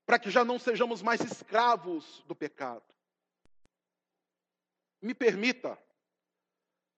para 0.06 0.18
que 0.18 0.30
já 0.30 0.46
não 0.46 0.58
sejamos 0.58 1.02
mais 1.02 1.22
escravos 1.22 2.24
do 2.24 2.36
pecado. 2.36 2.86
Me 5.02 5.14
permita 5.14 5.78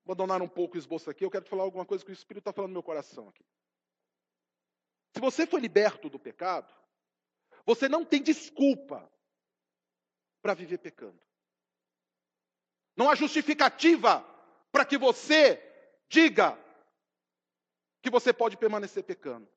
abandonar 0.05 0.41
um 0.41 0.47
pouco 0.47 0.75
o 0.75 0.77
esboço 0.79 1.09
aqui, 1.09 1.23
eu 1.23 1.29
quero 1.29 1.45
te 1.45 1.49
falar 1.49 1.63
alguma 1.63 1.85
coisa 1.85 2.03
que 2.03 2.11
o 2.11 2.13
Espírito 2.13 2.41
está 2.41 2.53
falando 2.53 2.69
no 2.69 2.75
meu 2.75 2.83
coração 2.83 3.27
aqui. 3.29 3.45
Se 5.13 5.19
você 5.19 5.45
foi 5.45 5.59
liberto 5.59 6.09
do 6.09 6.19
pecado, 6.19 6.73
você 7.65 7.87
não 7.87 8.05
tem 8.05 8.21
desculpa 8.21 9.11
para 10.41 10.53
viver 10.53 10.79
pecando. 10.79 11.19
Não 12.99 13.09
há 13.09 13.15
justificativa 13.15 14.27
para 14.73 14.83
que 14.83 14.97
você 14.97 15.57
diga 16.09 16.59
que 18.01 18.09
você 18.09 18.33
pode 18.33 18.57
permanecer 18.57 19.05
pecando. 19.05 19.47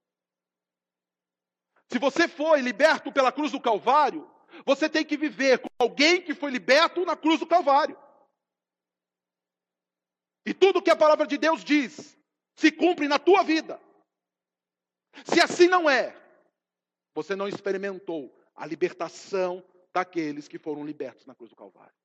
Se 1.90 1.98
você 1.98 2.28
foi 2.28 2.60
liberto 2.60 3.10
pela 3.10 3.32
cruz 3.32 3.50
do 3.50 3.60
Calvário, 3.60 4.30
você 4.64 4.88
tem 4.88 5.04
que 5.04 5.16
viver 5.16 5.58
com 5.58 5.68
alguém 5.80 6.22
que 6.22 6.36
foi 6.36 6.52
liberto 6.52 7.04
na 7.04 7.16
cruz 7.16 7.40
do 7.40 7.46
Calvário. 7.46 7.98
E 10.46 10.54
tudo 10.54 10.80
que 10.80 10.90
a 10.90 10.96
palavra 10.96 11.26
de 11.26 11.36
Deus 11.36 11.64
diz 11.64 12.16
se 12.54 12.70
cumpre 12.70 13.08
na 13.08 13.18
tua 13.18 13.42
vida. 13.42 13.82
Se 15.24 15.40
assim 15.40 15.66
não 15.66 15.90
é, 15.90 16.16
você 17.12 17.34
não 17.34 17.48
experimentou 17.48 18.32
a 18.54 18.64
libertação 18.64 19.64
daqueles 19.92 20.46
que 20.46 20.60
foram 20.60 20.86
libertos 20.86 21.26
na 21.26 21.34
cruz 21.34 21.50
do 21.50 21.56
Calvário. 21.56 22.01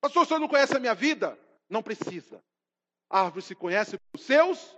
Pastor, 0.00 0.22
o 0.22 0.26
senhor 0.26 0.40
não 0.40 0.48
conhece 0.48 0.76
a 0.76 0.80
minha 0.80 0.94
vida? 0.94 1.38
Não 1.68 1.82
precisa. 1.82 2.42
A 3.08 3.22
árvore 3.22 3.42
se 3.42 3.54
conhece 3.54 3.98
pelos 3.98 4.26
seus 4.26 4.76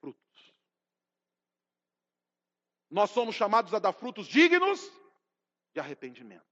frutos. 0.00 0.52
Nós 2.90 3.10
somos 3.10 3.34
chamados 3.34 3.72
a 3.74 3.78
dar 3.78 3.92
frutos 3.92 4.26
dignos 4.26 4.80
de 5.74 5.80
arrependimento. 5.80 6.44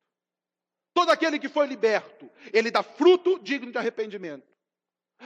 Todo 0.94 1.10
aquele 1.10 1.38
que 1.38 1.48
foi 1.48 1.66
liberto, 1.66 2.30
ele 2.52 2.70
dá 2.70 2.82
fruto 2.82 3.38
digno 3.38 3.70
de 3.70 3.78
arrependimento. 3.78 4.48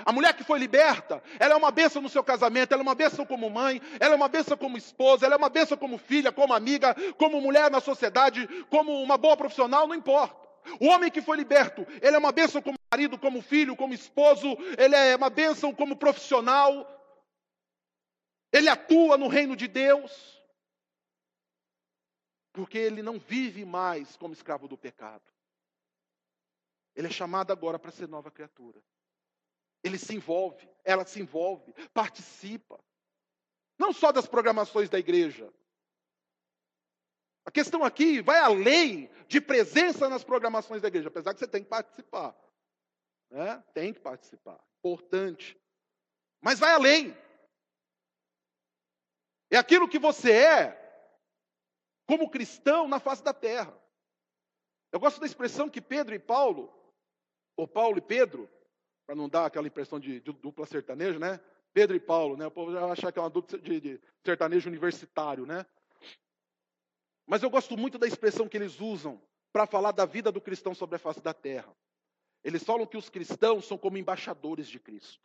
A 0.04 0.12
mulher 0.12 0.34
que 0.34 0.42
foi 0.42 0.58
liberta, 0.58 1.22
ela 1.38 1.54
é 1.54 1.56
uma 1.56 1.70
bênção 1.70 2.02
no 2.02 2.08
seu 2.08 2.24
casamento, 2.24 2.72
ela 2.72 2.82
é 2.82 2.82
uma 2.82 2.96
bênção 2.96 3.24
como 3.24 3.48
mãe, 3.48 3.80
ela 4.00 4.14
é 4.14 4.16
uma 4.16 4.28
bênção 4.28 4.56
como 4.56 4.76
esposa, 4.76 5.24
ela 5.24 5.36
é 5.36 5.38
uma 5.38 5.48
bênção 5.48 5.78
como 5.78 5.98
filha, 5.98 6.32
como 6.32 6.52
amiga, 6.52 6.96
como 7.16 7.40
mulher 7.40 7.70
na 7.70 7.80
sociedade, 7.80 8.46
como 8.68 9.00
uma 9.00 9.16
boa 9.16 9.36
profissional, 9.36 9.86
não 9.86 9.94
importa. 9.94 10.43
O 10.80 10.86
homem 10.86 11.10
que 11.10 11.22
foi 11.22 11.36
liberto, 11.36 11.86
ele 12.00 12.16
é 12.16 12.18
uma 12.18 12.32
bênção 12.32 12.62
como 12.62 12.78
marido, 12.92 13.18
como 13.18 13.42
filho, 13.42 13.76
como 13.76 13.92
esposo, 13.92 14.56
ele 14.78 14.94
é 14.94 15.16
uma 15.16 15.30
bênção 15.30 15.74
como 15.74 15.96
profissional, 15.96 16.90
ele 18.52 18.68
atua 18.68 19.18
no 19.18 19.26
reino 19.26 19.56
de 19.56 19.66
Deus, 19.66 20.40
porque 22.52 22.78
ele 22.78 23.02
não 23.02 23.18
vive 23.18 23.64
mais 23.64 24.16
como 24.16 24.32
escravo 24.32 24.68
do 24.68 24.78
pecado. 24.78 25.24
Ele 26.94 27.08
é 27.08 27.10
chamado 27.10 27.52
agora 27.52 27.78
para 27.80 27.90
ser 27.90 28.06
nova 28.06 28.30
criatura. 28.30 28.80
Ele 29.82 29.98
se 29.98 30.14
envolve, 30.14 30.68
ela 30.84 31.04
se 31.04 31.20
envolve, 31.20 31.72
participa. 31.92 32.78
Não 33.76 33.92
só 33.92 34.12
das 34.12 34.26
programações 34.26 34.88
da 34.88 35.00
igreja. 35.00 35.52
A 37.44 37.50
questão 37.50 37.84
aqui 37.84 38.22
vai 38.22 38.38
além 38.38 39.10
de 39.28 39.40
presença 39.40 40.08
nas 40.08 40.24
programações 40.24 40.80
da 40.80 40.88
igreja, 40.88 41.08
apesar 41.08 41.34
que 41.34 41.40
você 41.40 41.48
tem 41.48 41.62
que 41.62 41.68
participar. 41.68 42.34
Né? 43.30 43.62
Tem 43.74 43.92
que 43.92 44.00
participar. 44.00 44.58
Importante. 44.78 45.58
Mas 46.40 46.58
vai 46.58 46.72
além. 46.72 47.16
É 49.50 49.56
aquilo 49.56 49.88
que 49.88 49.98
você 49.98 50.32
é 50.32 50.84
como 52.06 52.30
cristão 52.30 52.88
na 52.88 52.98
face 52.98 53.22
da 53.22 53.32
terra. 53.32 53.74
Eu 54.92 55.00
gosto 55.00 55.20
da 55.20 55.26
expressão 55.26 55.68
que 55.68 55.80
Pedro 55.80 56.14
e 56.14 56.18
Paulo, 56.18 56.72
ou 57.56 57.66
Paulo 57.66 57.98
e 57.98 58.02
Pedro, 58.02 58.48
para 59.06 59.14
não 59.14 59.28
dar 59.28 59.46
aquela 59.46 59.66
impressão 59.66 59.98
de, 59.98 60.20
de, 60.20 60.32
dupla 60.32 60.66
sertanejo, 60.66 61.18
né? 61.18 61.40
Pedro 61.72 61.96
e 61.96 62.00
Paulo, 62.00 62.36
né? 62.36 62.46
O 62.46 62.50
povo 62.50 62.72
já 62.72 62.80
vai 62.80 62.90
achar 62.92 63.12
que 63.12 63.18
é 63.18 63.22
uma 63.22 63.30
dupla 63.30 63.58
de, 63.58 63.80
de 63.80 64.00
sertanejo 64.24 64.68
universitário, 64.68 65.44
né? 65.44 65.66
Mas 67.26 67.42
eu 67.42 67.50
gosto 67.50 67.76
muito 67.76 67.98
da 67.98 68.06
expressão 68.06 68.48
que 68.48 68.56
eles 68.56 68.80
usam 68.80 69.20
para 69.52 69.66
falar 69.66 69.92
da 69.92 70.04
vida 70.04 70.32
do 70.32 70.40
cristão 70.40 70.74
sobre 70.74 70.96
a 70.96 70.98
face 70.98 71.20
da 71.20 71.32
terra. 71.32 71.74
Eles 72.42 72.62
falam 72.62 72.86
que 72.86 72.96
os 72.96 73.08
cristãos 73.08 73.66
são 73.66 73.78
como 73.78 73.96
embaixadores 73.96 74.66
de 74.66 74.78
Cristo. 74.78 75.22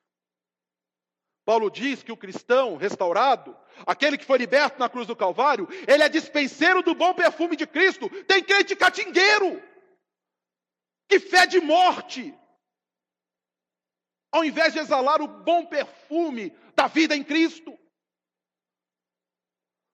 Paulo 1.43 1.71
diz 1.71 2.03
que 2.03 2.11
o 2.11 2.17
cristão 2.17 2.77
restaurado, 2.77 3.57
aquele 3.85 4.19
que 4.19 4.25
foi 4.25 4.37
liberto 4.37 4.79
na 4.79 4.87
cruz 4.87 5.07
do 5.07 5.15
Calvário, 5.15 5.67
ele 5.87 6.03
é 6.03 6.07
dispenseiro 6.07 6.83
do 6.83 6.93
bom 6.93 7.11
perfume 7.11 7.55
de 7.55 7.65
Cristo. 7.65 8.07
Tem 8.25 8.43
crente 8.43 8.75
catingueiro, 8.75 9.59
que 11.07 11.19
fede 11.19 11.59
morte, 11.59 12.37
ao 14.31 14.45
invés 14.45 14.73
de 14.73 14.79
exalar 14.79 15.23
o 15.23 15.27
bom 15.27 15.65
perfume 15.65 16.55
da 16.75 16.85
vida 16.85 17.15
em 17.15 17.23
Cristo. 17.23 17.78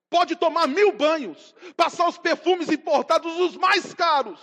Pode 0.10 0.36
tomar 0.36 0.68
mil 0.68 0.92
banhos, 0.92 1.54
passar 1.76 2.08
os 2.08 2.18
perfumes 2.18 2.70
importados, 2.70 3.38
os 3.40 3.56
mais 3.56 3.94
caros, 3.94 4.40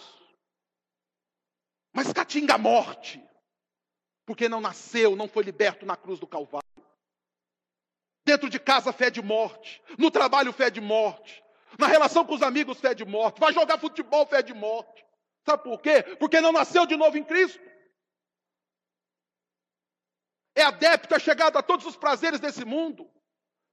mas 1.93 2.13
catinga 2.13 2.55
a 2.55 2.59
morte, 2.59 3.23
porque 4.27 4.49
não 4.49 4.61
nasceu, 4.61 5.15
não 5.15 5.29
foi 5.29 5.45
liberto 5.45 5.87
na 5.87 5.97
cruz 5.97 6.19
do 6.19 6.27
Calvário. 6.27 6.63
Dentro 8.25 8.49
de 8.49 8.59
casa, 8.59 8.93
fé 8.93 9.11
de 9.11 9.23
morte, 9.23 9.83
no 9.99 10.11
trabalho, 10.11 10.53
fé 10.53 10.71
de 10.71 10.81
morte, 10.81 11.43
na 11.79 11.87
relação 11.87 12.25
com 12.25 12.35
os 12.35 12.43
amigos, 12.43 12.81
fé 12.81 12.95
de 12.95 13.05
morte, 13.05 13.41
vai 13.41 13.53
jogar 13.53 13.79
futebol, 13.79 14.27
fé 14.27 14.43
de 14.43 14.53
morte. 14.53 15.05
Sabe 15.45 15.65
por 15.65 15.81
quê? 15.81 16.03
Porque 16.19 16.41
não 16.41 16.53
nasceu 16.53 16.87
de 16.87 16.97
novo 16.97 17.17
em 17.19 17.25
Cristo 17.25 17.61
é 20.55 20.63
adepto, 20.63 21.15
é 21.15 21.19
chegado 21.19 21.57
a 21.57 21.63
todos 21.63 21.87
os 21.87 21.97
prazeres 21.97 22.41
desse 22.41 22.65
mundo, 22.65 23.11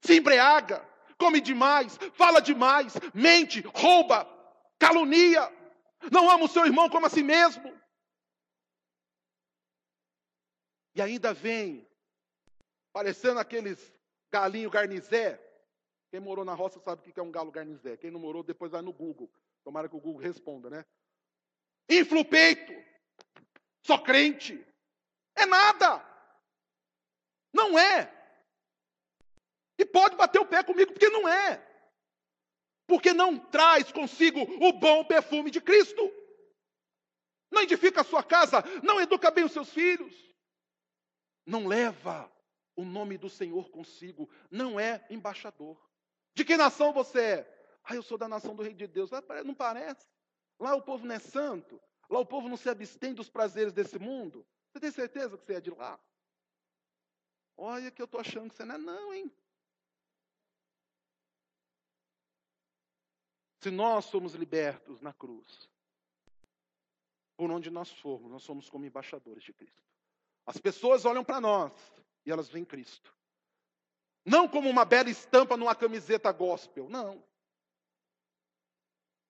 se 0.01 0.17
embriaga, 0.17 0.87
come 1.19 1.41
demais, 1.41 1.97
fala 2.13 2.41
demais, 2.41 2.93
mente, 3.13 3.61
rouba, 3.75 4.25
calunia, 4.79 5.41
não 6.11 6.29
ama 6.29 6.45
o 6.45 6.47
seu 6.47 6.65
irmão 6.65 6.89
como 6.89 7.05
a 7.05 7.09
si 7.09 7.21
mesmo. 7.21 7.77
E 10.95 11.01
ainda 11.01 11.33
vem, 11.33 11.87
parecendo 12.91 13.39
aqueles 13.39 13.93
galinho 14.31 14.69
garnizé. 14.69 15.39
Quem 16.09 16.19
morou 16.19 16.43
na 16.43 16.53
roça 16.53 16.79
sabe 16.79 17.01
o 17.01 17.13
que 17.13 17.19
é 17.19 17.23
um 17.23 17.31
galo 17.31 17.51
garnizé. 17.51 17.97
Quem 17.97 18.09
não 18.09 18.19
morou, 18.19 18.41
depois 18.41 18.71
vai 18.71 18.81
no 18.81 18.91
Google. 18.91 19.29
Tomara 19.63 19.87
que 19.87 19.95
o 19.95 19.99
Google 19.99 20.21
responda, 20.21 20.69
né? 20.69 20.85
Infla 21.87 22.21
o 22.21 22.25
peito. 22.25 22.73
Só 23.85 23.97
crente. 23.97 24.65
É 25.35 25.45
nada. 25.45 26.03
Não 27.53 27.77
é. 27.77 28.18
E 29.79 29.85
pode 29.85 30.17
bater 30.17 30.39
o 30.39 30.45
pé 30.45 30.61
comigo, 30.61 30.91
porque 30.91 31.07
não 31.07 31.25
é. 31.25 31.65
Porque 32.85 33.13
não 33.13 33.39
traz 33.39 33.89
consigo 33.93 34.41
o 34.41 34.73
bom 34.73 35.05
perfume 35.05 35.49
de 35.49 35.61
Cristo. 35.61 36.11
Não 37.49 37.61
edifica 37.61 38.01
a 38.01 38.03
sua 38.03 38.21
casa, 38.21 38.61
não 38.83 38.99
educa 38.99 39.31
bem 39.31 39.45
os 39.45 39.53
seus 39.53 39.71
filhos. 39.71 40.13
Não 41.45 41.65
leva 41.65 42.29
o 42.75 42.83
nome 42.83 43.17
do 43.17 43.29
Senhor 43.29 43.69
consigo, 43.71 44.29
não 44.51 44.77
é 44.77 45.05
embaixador. 45.09 45.79
De 46.35 46.43
que 46.43 46.57
nação 46.57 46.91
você 46.91 47.21
é? 47.21 47.79
Ah, 47.85 47.95
eu 47.95 48.03
sou 48.03 48.17
da 48.17 48.27
nação 48.27 48.53
do 48.55 48.61
Rei 48.61 48.73
de 48.73 48.85
Deus. 48.85 49.09
Não 49.45 49.55
parece? 49.55 50.05
Lá 50.59 50.75
o 50.75 50.81
povo 50.81 51.05
não 51.05 51.15
é 51.15 51.19
santo. 51.19 51.81
Lá 52.09 52.19
o 52.19 52.25
povo 52.25 52.49
não 52.49 52.57
se 52.57 52.69
abstém 52.69 53.13
dos 53.13 53.29
prazeres 53.29 53.71
desse 53.71 53.97
mundo. 53.97 54.45
Você 54.71 54.79
tem 54.81 54.91
certeza 54.91 55.37
que 55.37 55.45
você 55.45 55.53
é 55.53 55.61
de 55.61 55.69
lá? 55.71 55.97
Olha 57.55 57.89
que 57.89 58.01
eu 58.01 58.05
estou 58.05 58.19
achando 58.19 58.49
que 58.49 58.55
você 58.55 58.65
não 58.65 58.75
é 58.75 58.77
não, 58.77 59.13
hein? 59.13 59.31
Se 63.59 63.69
nós 63.69 64.05
somos 64.05 64.33
libertos 64.33 65.01
na 65.01 65.13
cruz, 65.13 65.69
por 67.35 67.51
onde 67.51 67.69
nós 67.69 67.91
formos, 67.91 68.31
nós 68.31 68.43
somos 68.43 68.69
como 68.69 68.85
embaixadores 68.85 69.43
de 69.43 69.53
Cristo. 69.53 69.83
As 70.45 70.57
pessoas 70.57 71.05
olham 71.05 71.23
para 71.23 71.39
nós 71.39 71.71
e 72.25 72.31
elas 72.31 72.49
veem 72.49 72.65
Cristo. 72.65 73.13
Não 74.25 74.47
como 74.47 74.69
uma 74.69 74.85
bela 74.85 75.09
estampa 75.09 75.55
numa 75.55 75.75
camiseta 75.75 76.31
gospel, 76.31 76.89
não. 76.89 77.23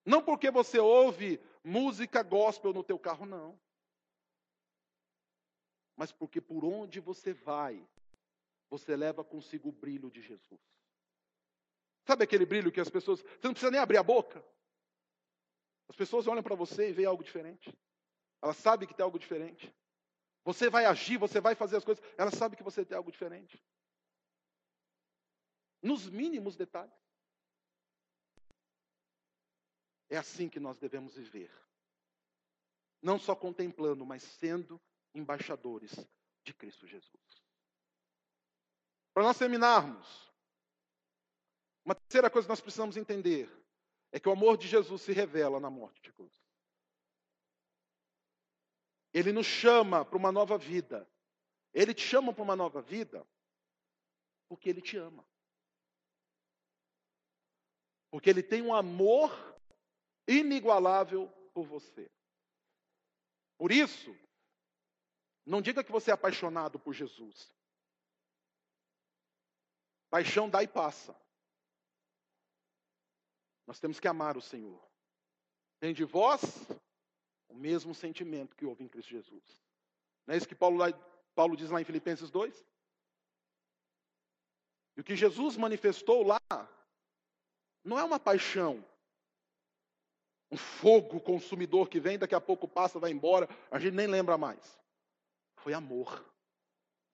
Não 0.05 0.23
porque 0.23 0.49
você 0.49 0.79
ouve 0.79 1.39
música 1.63 2.23
gospel 2.23 2.73
no 2.73 2.83
teu 2.83 2.97
carro, 2.97 3.25
não. 3.25 3.59
Mas 5.95 6.11
porque 6.11 6.39
por 6.39 6.63
onde 6.63 6.99
você 6.99 7.33
vai, 7.33 7.85
você 8.69 8.95
leva 8.95 9.23
consigo 9.23 9.69
o 9.69 9.73
brilho 9.73 10.09
de 10.09 10.21
Jesus. 10.21 10.78
Sabe 12.09 12.23
aquele 12.23 12.43
brilho 12.43 12.71
que 12.71 12.79
as 12.79 12.89
pessoas. 12.89 13.21
Você 13.21 13.39
não 13.43 13.53
precisa 13.53 13.69
nem 13.69 13.79
abrir 13.79 13.97
a 13.97 14.01
boca. 14.01 14.43
As 15.87 15.95
pessoas 15.95 16.25
olham 16.25 16.41
para 16.41 16.55
você 16.55 16.89
e 16.89 16.91
veem 16.91 17.05
algo 17.05 17.23
diferente. 17.23 17.71
Elas 18.41 18.57
sabem 18.57 18.87
que 18.87 18.95
tem 18.95 19.03
algo 19.03 19.19
diferente. 19.19 19.71
Você 20.43 20.71
vai 20.71 20.85
agir, 20.85 21.17
você 21.17 21.39
vai 21.39 21.53
fazer 21.53 21.77
as 21.77 21.85
coisas. 21.85 22.03
Elas 22.17 22.33
sabem 22.33 22.57
que 22.57 22.63
você 22.63 22.83
tem 22.83 22.97
algo 22.97 23.11
diferente. 23.11 23.63
Nos 25.83 26.09
mínimos 26.09 26.55
detalhes. 26.55 26.91
É 30.09 30.17
assim 30.17 30.49
que 30.49 30.59
nós 30.59 30.79
devemos 30.79 31.13
viver. 31.13 31.51
Não 33.03 33.19
só 33.19 33.35
contemplando, 33.35 34.03
mas 34.03 34.23
sendo 34.23 34.81
embaixadores 35.13 35.93
de 36.43 36.55
Cristo 36.55 36.87
Jesus. 36.87 37.45
Para 39.13 39.21
nós 39.21 39.37
terminarmos, 39.37 40.28
uma 41.89 41.95
terceira 41.95 42.29
coisa 42.29 42.45
que 42.45 42.51
nós 42.51 42.61
precisamos 42.61 42.97
entender 42.97 43.49
é 44.11 44.19
que 44.19 44.29
o 44.29 44.31
amor 44.31 44.59
de 44.59 44.67
Jesus 44.67 45.01
se 45.01 45.11
revela 45.11 45.59
na 45.59 45.71
morte 45.71 45.99
de 46.03 46.13
cruz. 46.13 46.31
Ele 49.11 49.31
nos 49.31 49.47
chama 49.47 50.05
para 50.05 50.15
uma 50.15 50.31
nova 50.31 50.55
vida. 50.55 51.09
Ele 51.73 51.91
te 51.91 52.03
chama 52.03 52.31
para 52.31 52.43
uma 52.43 52.55
nova 52.55 52.79
vida 52.79 53.27
porque 54.47 54.69
ele 54.69 54.83
te 54.83 54.97
ama. 54.97 55.25
Porque 58.11 58.29
ele 58.29 58.43
tem 58.43 58.61
um 58.61 58.71
amor 58.71 59.31
inigualável 60.27 61.27
por 61.55 61.65
você. 61.65 62.07
Por 63.57 63.71
isso, 63.71 64.15
não 65.43 65.59
diga 65.59 65.83
que 65.83 65.91
você 65.91 66.11
é 66.11 66.13
apaixonado 66.13 66.77
por 66.77 66.93
Jesus. 66.93 67.51
Paixão 70.11 70.47
dá 70.47 70.61
e 70.61 70.67
passa. 70.67 71.19
Nós 73.69 73.79
temos 73.79 73.99
que 73.99 74.07
amar 74.07 74.35
o 74.35 74.41
Senhor. 74.41 74.81
Tem 75.79 75.93
de 75.93 76.03
vós 76.03 76.41
o 77.47 77.53
mesmo 77.53 77.93
sentimento 77.93 78.55
que 78.55 78.65
houve 78.65 78.83
em 78.83 78.87
Cristo 78.87 79.11
Jesus. 79.11 79.43
Não 80.25 80.33
é 80.33 80.37
isso 80.37 80.47
que 80.47 80.55
Paulo, 80.55 80.79
Paulo 81.35 81.55
diz 81.55 81.69
lá 81.69 81.79
em 81.79 81.85
Filipenses 81.85 82.31
2? 82.31 82.65
E 84.97 85.01
o 85.01 85.03
que 85.03 85.15
Jesus 85.15 85.55
manifestou 85.55 86.23
lá 86.23 86.41
não 87.83 87.99
é 87.99 88.03
uma 88.03 88.19
paixão, 88.19 88.83
um 90.49 90.57
fogo 90.57 91.19
consumidor 91.19 91.89
que 91.89 91.99
vem, 91.99 92.17
daqui 92.17 92.33
a 92.33 92.41
pouco 92.41 92.67
passa, 92.67 92.97
vai 92.97 93.11
embora, 93.11 93.47
a 93.69 93.77
gente 93.77 93.93
nem 93.93 94.07
lembra 94.07 94.35
mais. 94.35 94.81
Foi 95.57 95.75
amor. 95.75 96.25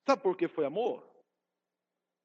Sabe 0.08 0.22
por 0.22 0.38
que 0.38 0.48
foi 0.48 0.64
amor? 0.64 1.06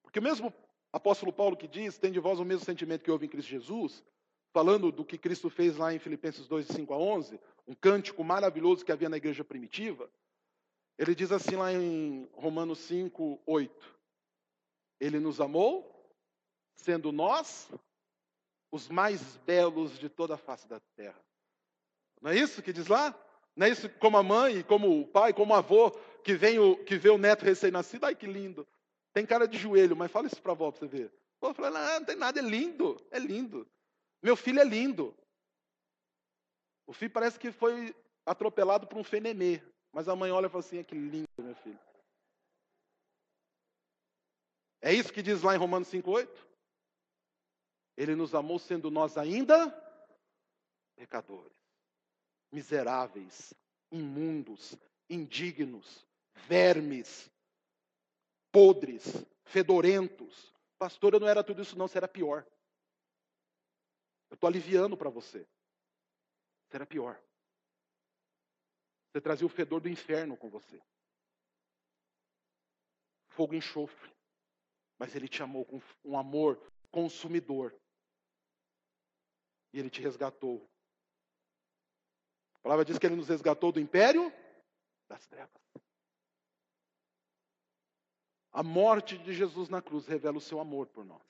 Porque 0.04 0.20
o 0.20 0.22
mesmo 0.22 0.54
apóstolo 0.92 1.32
Paulo 1.32 1.56
que 1.56 1.66
diz, 1.66 1.98
tem 1.98 2.12
de 2.12 2.20
vós 2.20 2.38
o 2.38 2.44
mesmo 2.44 2.64
sentimento 2.64 3.02
que 3.02 3.10
houve 3.10 3.26
em 3.26 3.28
Cristo 3.28 3.48
Jesus, 3.48 4.04
falando 4.52 4.90
do 4.90 5.04
que 5.04 5.18
Cristo 5.18 5.48
fez 5.48 5.76
lá 5.76 5.94
em 5.94 5.98
Filipenses 5.98 6.46
2, 6.46 6.66
5 6.66 6.92
a 6.92 6.98
11, 6.98 7.40
um 7.66 7.74
cântico 7.74 8.24
maravilhoso 8.24 8.84
que 8.84 8.92
havia 8.92 9.08
na 9.08 9.16
igreja 9.16 9.44
primitiva, 9.44 10.10
ele 10.98 11.14
diz 11.14 11.32
assim 11.32 11.56
lá 11.56 11.72
em 11.72 12.28
Romanos 12.34 12.78
5, 12.80 13.40
8: 13.46 13.98
Ele 15.00 15.18
nos 15.18 15.40
amou, 15.40 16.14
sendo 16.76 17.10
nós 17.10 17.70
os 18.70 18.88
mais 18.88 19.36
belos 19.38 19.98
de 19.98 20.08
toda 20.08 20.34
a 20.34 20.38
face 20.38 20.68
da 20.68 20.78
terra. 20.94 21.18
Não 22.20 22.30
é 22.30 22.36
isso 22.36 22.62
que 22.62 22.72
diz 22.72 22.86
lá? 22.86 23.18
Não 23.56 23.66
é 23.66 23.70
isso 23.70 23.88
como 23.98 24.16
a 24.16 24.22
mãe, 24.22 24.62
como 24.62 25.00
o 25.00 25.06
pai, 25.06 25.32
como 25.32 25.54
o 25.54 25.56
avô, 25.56 25.90
que, 26.22 26.34
vem 26.34 26.58
o, 26.58 26.76
que 26.84 26.96
vê 26.96 27.08
o 27.08 27.18
neto 27.18 27.44
recém-nascido, 27.44 28.06
ai 28.06 28.14
que 28.14 28.26
lindo. 28.26 28.66
Tem 29.12 29.26
cara 29.26 29.48
de 29.48 29.58
joelho, 29.58 29.96
mas 29.96 30.10
fala 30.10 30.26
isso 30.26 30.40
para 30.40 30.52
a 30.52 30.54
avó 30.54 30.70
para 30.70 30.80
você 30.80 30.86
ver. 30.86 31.12
A 31.42 31.54
fala, 31.54 31.70
não, 31.70 32.00
não 32.00 32.04
tem 32.04 32.16
nada, 32.16 32.38
é 32.38 32.42
lindo, 32.42 32.96
é 33.10 33.18
lindo. 33.18 33.66
Meu 34.22 34.36
filho 34.36 34.60
é 34.60 34.64
lindo. 34.64 35.16
O 36.86 36.92
filho 36.92 37.10
parece 37.10 37.38
que 37.38 37.52
foi 37.52 37.94
atropelado 38.26 38.86
por 38.86 38.98
um 38.98 39.04
fenemê. 39.04 39.62
Mas 39.92 40.08
a 40.08 40.16
mãe 40.16 40.30
olha 40.30 40.46
e 40.46 40.50
fala 40.50 40.64
assim: 40.64 40.82
que 40.82 40.94
lindo, 40.94 41.28
meu 41.38 41.54
filho. 41.56 41.78
É 44.82 44.92
isso 44.92 45.12
que 45.12 45.22
diz 45.22 45.42
lá 45.42 45.54
em 45.54 45.58
Romanos 45.58 45.88
5,8? 45.88 46.28
Ele 47.96 48.14
nos 48.14 48.34
amou 48.34 48.58
sendo 48.58 48.90
nós 48.90 49.18
ainda 49.18 49.68
pecadores, 50.96 51.56
miseráveis, 52.50 53.54
imundos, 53.90 54.76
indignos, 55.08 56.06
vermes, 56.34 57.30
podres, 58.50 59.24
fedorentos. 59.44 60.54
Pastor, 60.78 61.14
eu 61.14 61.20
não 61.20 61.28
era 61.28 61.44
tudo 61.44 61.62
isso, 61.62 61.76
não, 61.76 61.88
será 61.88 62.08
pior. 62.08 62.46
Eu 64.30 64.34
estou 64.34 64.48
aliviando 64.48 64.96
para 64.96 65.10
você. 65.10 65.46
Será 66.70 66.86
pior. 66.86 67.20
Você 69.10 69.20
trazia 69.20 69.46
o 69.46 69.50
fedor 69.50 69.80
do 69.80 69.88
inferno 69.88 70.36
com 70.36 70.48
você. 70.48 70.80
Fogo 73.30 73.54
e 73.54 73.58
enxofre. 73.58 74.14
Mas 74.96 75.16
ele 75.16 75.28
te 75.28 75.42
amou 75.42 75.64
com 75.64 75.80
um 76.04 76.16
amor 76.16 76.56
consumidor. 76.90 77.74
E 79.72 79.78
ele 79.80 79.90
te 79.90 80.00
resgatou. 80.00 80.68
A 82.54 82.58
palavra 82.60 82.84
diz 82.84 82.98
que 82.98 83.06
ele 83.06 83.16
nos 83.16 83.28
resgatou 83.28 83.72
do 83.72 83.80
império 83.80 84.32
das 85.08 85.26
trevas. 85.26 85.60
A 88.52 88.62
morte 88.62 89.16
de 89.18 89.32
Jesus 89.32 89.68
na 89.68 89.80
cruz 89.80 90.06
revela 90.06 90.38
o 90.38 90.40
seu 90.40 90.60
amor 90.60 90.86
por 90.88 91.04
nós. 91.04 91.22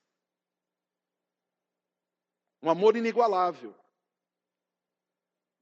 Um 2.62 2.70
amor 2.70 2.96
inigualável. 2.96 3.74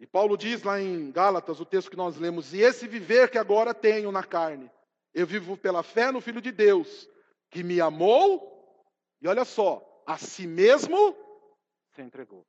E 0.00 0.06
Paulo 0.06 0.36
diz 0.36 0.62
lá 0.62 0.80
em 0.80 1.10
Gálatas, 1.10 1.60
o 1.60 1.66
texto 1.66 1.90
que 1.90 1.96
nós 1.96 2.16
lemos: 2.16 2.52
E 2.52 2.58
esse 2.58 2.86
viver 2.86 3.30
que 3.30 3.38
agora 3.38 3.74
tenho 3.74 4.12
na 4.12 4.24
carne, 4.24 4.70
eu 5.12 5.26
vivo 5.26 5.56
pela 5.56 5.82
fé 5.82 6.12
no 6.12 6.20
Filho 6.20 6.40
de 6.40 6.52
Deus, 6.52 7.08
que 7.50 7.62
me 7.62 7.80
amou, 7.80 8.56
e 9.20 9.26
olha 9.26 9.44
só, 9.44 9.84
a 10.06 10.16
si 10.16 10.46
mesmo 10.46 11.16
se 11.94 12.02
entregou. 12.02 12.46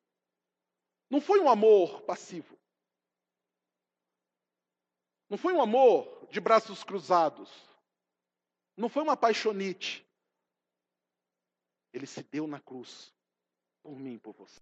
Não 1.09 1.19
foi 1.19 1.39
um 1.39 1.49
amor 1.49 2.01
passivo. 2.01 2.57
Não 5.27 5.37
foi 5.37 5.53
um 5.53 5.61
amor 5.61 6.27
de 6.29 6.39
braços 6.39 6.83
cruzados. 6.83 7.51
Não 8.77 8.89
foi 8.89 9.03
uma 9.03 9.17
paixonite. 9.17 10.07
Ele 11.91 12.05
se 12.05 12.23
deu 12.23 12.47
na 12.47 12.59
cruz 12.59 13.11
por 13.89 13.99
mim 13.99 14.13
e 14.13 14.19
por 14.19 14.33
você. 14.35 14.61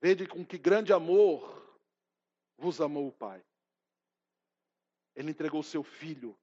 Vede 0.00 0.26
com 0.26 0.42
que 0.42 0.56
grande 0.56 0.90
amor 0.90 1.78
vos 2.56 2.80
amou 2.80 3.08
o 3.08 3.12
Pai. 3.12 3.44
Ele 5.14 5.30
entregou 5.30 5.62
seu 5.62 5.82
filho 5.82 6.34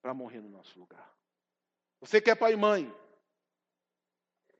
para 0.00 0.14
morrer 0.14 0.40
no 0.40 0.48
nosso 0.48 0.78
lugar. 0.78 1.14
Você 2.00 2.18
que 2.20 2.30
é 2.30 2.34
pai 2.34 2.54
e 2.54 2.56
mãe, 2.56 2.92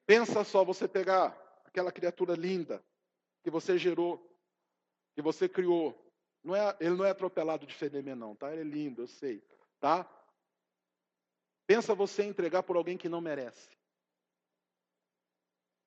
pensa 0.06 0.44
só 0.44 0.62
você 0.62 0.86
pegar 0.86 1.28
aquela 1.64 1.90
criatura 1.90 2.34
linda 2.34 2.84
que 3.42 3.50
você 3.50 3.78
gerou, 3.78 4.18
que 5.14 5.22
você 5.22 5.48
criou. 5.48 5.98
Não 6.44 6.54
é, 6.54 6.76
ele 6.80 6.96
não 6.96 7.04
é 7.04 7.10
atropelado 7.10 7.66
de 7.66 7.74
fenômeno, 7.74 8.26
não, 8.26 8.36
tá? 8.36 8.52
Ele 8.52 8.60
é 8.60 8.64
lindo, 8.64 9.02
eu 9.02 9.06
sei, 9.06 9.42
tá? 9.80 10.06
Pensa 11.66 11.94
você 11.94 12.24
entregar 12.24 12.62
por 12.62 12.76
alguém 12.76 12.98
que 12.98 13.08
não 13.08 13.20
merece. 13.20 13.70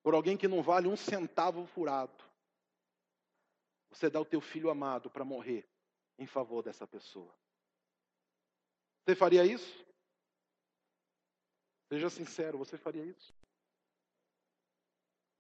Por 0.06 0.14
alguém 0.14 0.38
que 0.38 0.48
não 0.48 0.62
vale 0.62 0.88
um 0.88 0.96
centavo 0.96 1.66
furado. 1.66 2.24
Você 3.90 4.08
dá 4.08 4.22
o 4.22 4.26
teu 4.26 4.40
filho 4.40 4.70
amado 4.70 5.10
para 5.10 5.26
morrer 5.26 5.68
em 6.20 6.28
favor 6.28 6.62
dessa 6.62 6.86
pessoa. 6.86 7.36
Você 9.02 9.16
faria 9.16 9.44
isso? 9.44 9.84
Seja 11.92 12.08
sincero, 12.08 12.56
você 12.56 12.78
faria 12.78 13.04
isso? 13.04 13.34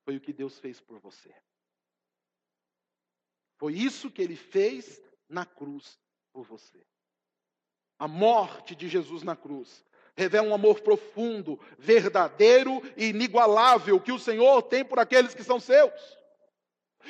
Foi 0.03 0.17
o 0.17 0.19
que 0.19 0.33
Deus 0.33 0.57
fez 0.57 0.81
por 0.81 0.97
você. 0.97 1.31
Foi 3.59 3.75
isso 3.75 4.09
que 4.09 4.23
ele 4.23 4.35
fez 4.35 4.99
na 5.29 5.45
cruz 5.45 5.99
por 6.33 6.43
você. 6.43 6.83
A 7.99 8.07
morte 8.07 8.75
de 8.75 8.89
Jesus 8.89 9.21
na 9.21 9.35
cruz 9.35 9.85
revela 10.15 10.47
um 10.47 10.53
amor 10.53 10.81
profundo, 10.81 11.59
verdadeiro 11.77 12.81
e 12.95 13.07
inigualável 13.07 13.99
que 13.99 14.11
o 14.11 14.19
Senhor 14.19 14.63
tem 14.63 14.83
por 14.83 14.97
aqueles 14.97 15.33
que 15.33 15.43
são 15.43 15.59
seus. 15.59 16.17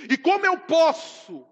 E 0.10 0.18
como 0.18 0.45
eu 0.45 0.60
posso 0.60 1.47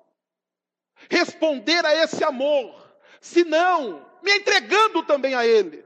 responder 1.09 1.85
a 1.85 1.93
esse 1.95 2.23
amor, 2.23 2.97
se 3.21 3.43
não 3.43 4.09
me 4.21 4.35
entregando 4.35 5.03
também 5.05 5.35
a 5.35 5.45
Ele? 5.45 5.81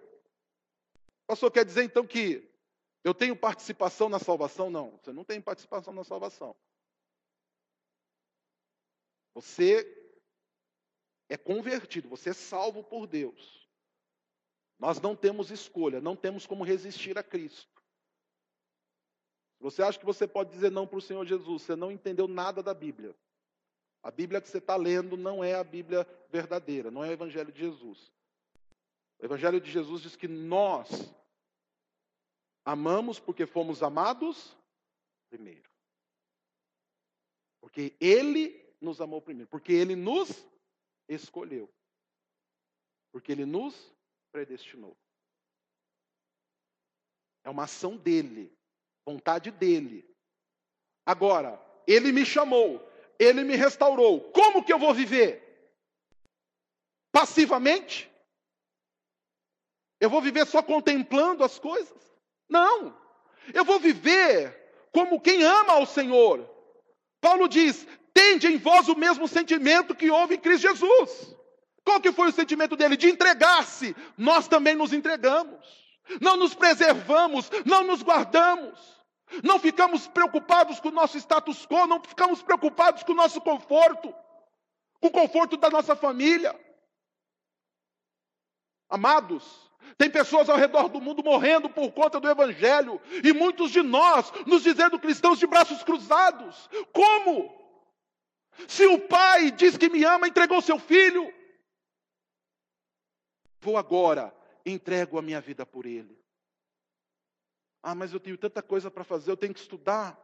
O 1.23 1.27
pastor 1.27 1.51
quer 1.51 1.65
dizer 1.65 1.83
então 1.83 2.07
que 2.07 2.49
eu 3.03 3.13
tenho 3.13 3.35
participação 3.35 4.07
na 4.07 4.19
salvação? 4.19 4.69
Não, 4.69 4.97
você 4.97 5.11
não 5.11 5.23
tem 5.23 5.41
participação 5.41 5.93
na 5.93 6.03
salvação. 6.03 6.55
Você 9.33 9.85
é 11.29 11.37
convertido, 11.37 12.09
você 12.09 12.29
é 12.29 12.33
salvo 12.33 12.83
por 12.83 13.05
Deus. 13.05 13.66
Nós 14.79 15.01
não 15.01 15.15
temos 15.15 15.49
escolha, 15.49 15.99
não 15.99 16.15
temos 16.15 16.45
como 16.45 16.63
resistir 16.63 17.17
a 17.17 17.23
Cristo. 17.23 17.83
Você 19.59 19.81
acha 19.81 19.97
que 19.97 20.05
você 20.05 20.27
pode 20.27 20.51
dizer 20.51 20.71
não 20.71 20.85
para 20.85 20.99
o 20.99 21.01
Senhor 21.01 21.25
Jesus? 21.25 21.63
Você 21.63 21.75
não 21.75 21.91
entendeu 21.91 22.27
nada 22.27 22.61
da 22.61 22.73
Bíblia. 22.73 23.15
A 24.03 24.11
Bíblia 24.11 24.39
que 24.39 24.47
você 24.47 24.59
está 24.59 24.75
lendo 24.75 25.17
não 25.17 25.43
é 25.43 25.55
a 25.55 25.63
Bíblia 25.63 26.07
verdadeira, 26.29 26.91
não 26.91 27.03
é 27.03 27.09
o 27.09 27.13
Evangelho 27.13 27.51
de 27.51 27.59
Jesus. 27.59 28.11
O 29.19 29.25
Evangelho 29.25 29.59
de 29.59 29.71
Jesus 29.71 30.03
diz 30.03 30.15
que 30.15 30.27
nós 30.27 31.11
amamos 32.63 33.19
porque 33.19 33.47
fomos 33.47 33.81
amados 33.81 34.55
primeiro. 35.27 35.67
Porque 37.59 37.95
Ele 37.99 38.63
nos 38.79 39.01
amou 39.01 39.21
primeiro. 39.21 39.49
Porque 39.49 39.73
Ele 39.73 39.95
nos 39.95 40.47
escolheu. 41.09 41.67
Porque 43.11 43.31
Ele 43.31 43.45
nos 43.45 43.96
predestinou. 44.37 44.95
É 47.43 47.49
uma 47.49 47.63
ação 47.63 47.97
dele, 47.97 48.55
vontade 49.03 49.49
dele. 49.49 50.07
Agora, 51.03 51.59
ele 51.87 52.11
me 52.11 52.23
chamou, 52.23 52.87
ele 53.17 53.43
me 53.43 53.55
restaurou. 53.55 54.31
Como 54.31 54.63
que 54.63 54.71
eu 54.71 54.77
vou 54.77 54.93
viver? 54.93 55.41
Passivamente? 57.11 58.11
Eu 59.99 60.07
vou 60.07 60.21
viver 60.21 60.45
só 60.45 60.61
contemplando 60.61 61.43
as 61.43 61.57
coisas? 61.57 62.15
Não. 62.47 62.95
Eu 63.55 63.65
vou 63.65 63.79
viver 63.79 64.53
como 64.91 65.19
quem 65.19 65.41
ama 65.41 65.73
ao 65.73 65.87
Senhor. 65.87 66.47
Paulo 67.19 67.47
diz: 67.47 67.87
tende 68.13 68.45
em 68.45 68.57
vós 68.59 68.87
o 68.87 68.95
mesmo 68.95 69.27
sentimento 69.27 69.95
que 69.95 70.11
houve 70.11 70.35
em 70.35 70.39
Cristo 70.39 70.67
Jesus. 70.67 71.36
Qual 71.87 72.01
que 72.01 72.11
foi 72.11 72.27
o 72.27 72.33
sentimento 72.33 72.75
dele? 72.75 72.97
De 72.97 73.09
entregar-se. 73.09 73.95
Nós 74.17 74.47
também 74.47 74.75
nos 74.75 74.91
entregamos 74.91 75.87
não 76.21 76.37
nos 76.37 76.53
preservamos, 76.53 77.49
não 77.65 77.83
nos 77.83 78.01
guardamos, 78.01 78.79
não 79.43 79.59
ficamos 79.59 80.07
preocupados 80.07 80.79
com 80.79 80.89
o 80.89 80.93
nosso 80.93 81.17
status 81.17 81.65
quo, 81.65 81.85
não 81.85 82.01
ficamos 82.01 82.41
preocupados 82.41 83.03
com 83.03 83.11
o 83.11 83.15
nosso 83.15 83.41
conforto, 83.41 84.13
com 85.01 85.07
o 85.07 85.11
conforto 85.11 85.57
da 85.57 85.69
nossa 85.69 85.95
família. 85.95 86.57
Amados, 88.89 89.43
tem 89.97 90.09
pessoas 90.09 90.49
ao 90.49 90.55
redor 90.55 90.87
do 90.87 91.01
mundo 91.01 91.23
morrendo 91.23 91.69
por 91.69 91.91
conta 91.91 92.19
do 92.19 92.29
Evangelho, 92.29 93.01
e 93.23 93.33
muitos 93.33 93.71
de 93.71 93.81
nós 93.81 94.31
nos 94.45 94.63
dizendo 94.63 94.99
cristãos 94.99 95.39
de 95.39 95.47
braços 95.47 95.83
cruzados. 95.83 96.69
Como? 96.93 97.53
Se 98.67 98.87
o 98.87 98.99
Pai 98.99 99.51
diz 99.51 99.77
que 99.77 99.89
me 99.89 100.03
ama, 100.03 100.27
entregou 100.27 100.61
seu 100.61 100.79
filho. 100.79 101.31
Vou 103.59 103.77
agora 103.77 104.35
entrego 104.65 105.17
a 105.17 105.21
minha 105.21 105.41
vida 105.41 105.65
por 105.65 105.85
Ele. 105.85 106.17
Ah, 107.81 107.95
mas 107.95 108.13
eu 108.13 108.19
tenho 108.19 108.37
tanta 108.37 108.61
coisa 108.61 108.91
para 108.91 109.03
fazer, 109.03 109.31
eu 109.31 109.37
tenho 109.37 109.53
que 109.53 109.59
estudar. 109.59 110.21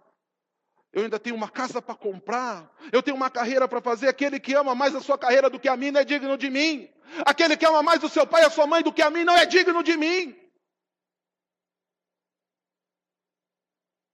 Eu 0.91 1.03
ainda 1.03 1.19
tenho 1.19 1.35
uma 1.35 1.49
casa 1.49 1.81
para 1.81 1.95
comprar. 1.95 2.71
Eu 2.91 3.01
tenho 3.01 3.17
uma 3.17 3.29
carreira 3.29 3.67
para 3.67 3.81
fazer. 3.81 4.07
Aquele 4.07 4.39
que 4.39 4.53
ama 4.53 4.75
mais 4.75 4.93
a 4.93 5.01
sua 5.01 5.17
carreira 5.17 5.49
do 5.49 5.59
que 5.59 5.67
a 5.67 5.75
mim 5.75 5.89
não 5.89 6.01
é 6.01 6.05
digno 6.05 6.37
de 6.37 6.51
mim. 6.51 6.87
Aquele 7.25 7.57
que 7.57 7.65
ama 7.65 7.81
mais 7.81 8.03
o 8.03 8.09
seu 8.09 8.27
pai 8.27 8.43
e 8.43 8.45
a 8.45 8.49
sua 8.51 8.67
mãe 8.67 8.83
do 8.83 8.93
que 8.93 9.01
a 9.01 9.09
mim 9.09 9.23
não 9.23 9.35
é 9.35 9.43
digno 9.43 9.81
de 9.81 9.97
mim. 9.97 10.39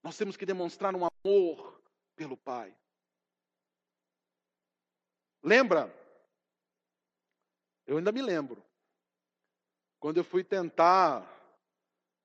Nós 0.02 0.16
temos 0.16 0.36
que 0.36 0.46
demonstrar 0.46 0.94
um 0.94 1.06
amor 1.06 1.82
pelo 2.16 2.36
Pai. 2.36 2.74
Lembra? 5.42 5.94
Eu 7.86 7.98
ainda 7.98 8.10
me 8.10 8.22
lembro. 8.22 8.64
Quando 10.00 10.16
eu 10.16 10.24
fui 10.24 10.42
tentar 10.42 11.30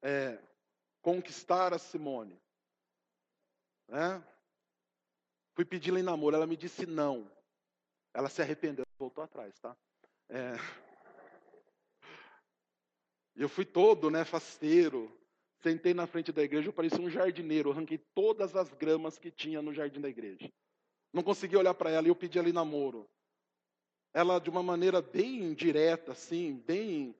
é, 0.01 0.39
conquistar 1.01 1.73
a 1.73 1.77
Simone, 1.77 2.41
né? 3.89 4.23
fui 5.53 5.65
pedir-la 5.65 5.99
em 5.99 6.03
namoro, 6.03 6.37
ela 6.37 6.47
me 6.47 6.55
disse 6.55 6.85
não. 6.85 7.29
Ela 8.13 8.29
se 8.29 8.41
arrependeu, 8.41 8.85
voltou 8.97 9.21
atrás, 9.21 9.59
tá? 9.59 9.75
É... 10.29 10.53
Eu 13.35 13.49
fui 13.49 13.65
todo, 13.65 14.09
né, 14.09 14.23
faceiro. 14.23 15.11
Sentei 15.61 15.93
na 15.93 16.07
frente 16.07 16.31
da 16.31 16.43
igreja, 16.43 16.69
eu 16.69 16.73
parecia 16.73 17.01
um 17.01 17.09
jardineiro. 17.09 17.71
Arranquei 17.71 17.97
todas 17.97 18.55
as 18.55 18.71
gramas 18.73 19.17
que 19.17 19.29
tinha 19.29 19.61
no 19.61 19.73
jardim 19.73 19.99
da 19.99 20.07
igreja. 20.07 20.49
Não 21.11 21.21
consegui 21.21 21.57
olhar 21.57 21.73
para 21.73 21.89
ela 21.89 22.07
e 22.07 22.09
eu 22.09 22.15
pedi 22.15 22.39
ali 22.39 22.53
namoro. 22.53 23.09
Ela, 24.13 24.39
de 24.39 24.49
uma 24.49 24.63
maneira 24.63 25.01
bem 25.01 25.53
direta, 25.53 26.13
assim, 26.13 26.63
bem 26.65 27.13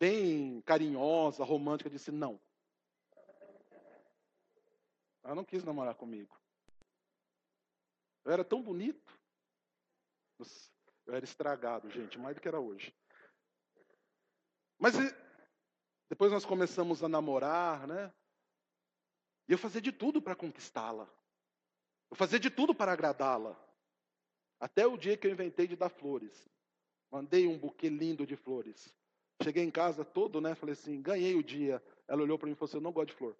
bem 0.00 0.62
carinhosa, 0.62 1.44
romântica, 1.44 1.90
disse 1.90 2.10
não. 2.10 2.40
Ela 5.22 5.34
não 5.34 5.44
quis 5.44 5.62
namorar 5.62 5.94
comigo. 5.94 6.40
Eu 8.24 8.32
era 8.32 8.42
tão 8.42 8.62
bonito. 8.62 9.20
Eu 11.06 11.14
era 11.14 11.24
estragado, 11.24 11.90
gente, 11.90 12.18
mais 12.18 12.34
do 12.34 12.40
que 12.40 12.48
era 12.48 12.58
hoje. 12.58 12.96
Mas 14.78 14.94
depois 16.08 16.32
nós 16.32 16.46
começamos 16.46 17.04
a 17.04 17.08
namorar, 17.08 17.86
né? 17.86 18.10
E 19.46 19.52
eu 19.52 19.58
fazia 19.58 19.82
de 19.82 19.92
tudo 19.92 20.22
para 20.22 20.34
conquistá-la. 20.34 21.06
Eu 22.10 22.16
fazia 22.16 22.40
de 22.40 22.48
tudo 22.48 22.74
para 22.74 22.92
agradá-la. 22.92 23.54
Até 24.58 24.86
o 24.86 24.96
dia 24.96 25.16
que 25.16 25.26
eu 25.26 25.30
inventei 25.30 25.66
de 25.66 25.76
dar 25.76 25.90
flores. 25.90 26.48
Mandei 27.10 27.46
um 27.46 27.58
buquê 27.58 27.90
lindo 27.90 28.26
de 28.26 28.36
flores. 28.36 28.94
Cheguei 29.42 29.64
em 29.64 29.70
casa 29.70 30.04
todo, 30.04 30.40
né? 30.40 30.54
Falei 30.54 30.74
assim, 30.74 31.00
ganhei 31.00 31.34
o 31.34 31.42
dia. 31.42 31.82
Ela 32.06 32.22
olhou 32.22 32.38
para 32.38 32.46
mim 32.46 32.52
e 32.52 32.56
falou 32.56 32.68
assim, 32.68 32.76
eu 32.76 32.82
não 32.82 32.92
gosto 32.92 33.08
de 33.08 33.14
flor. 33.14 33.36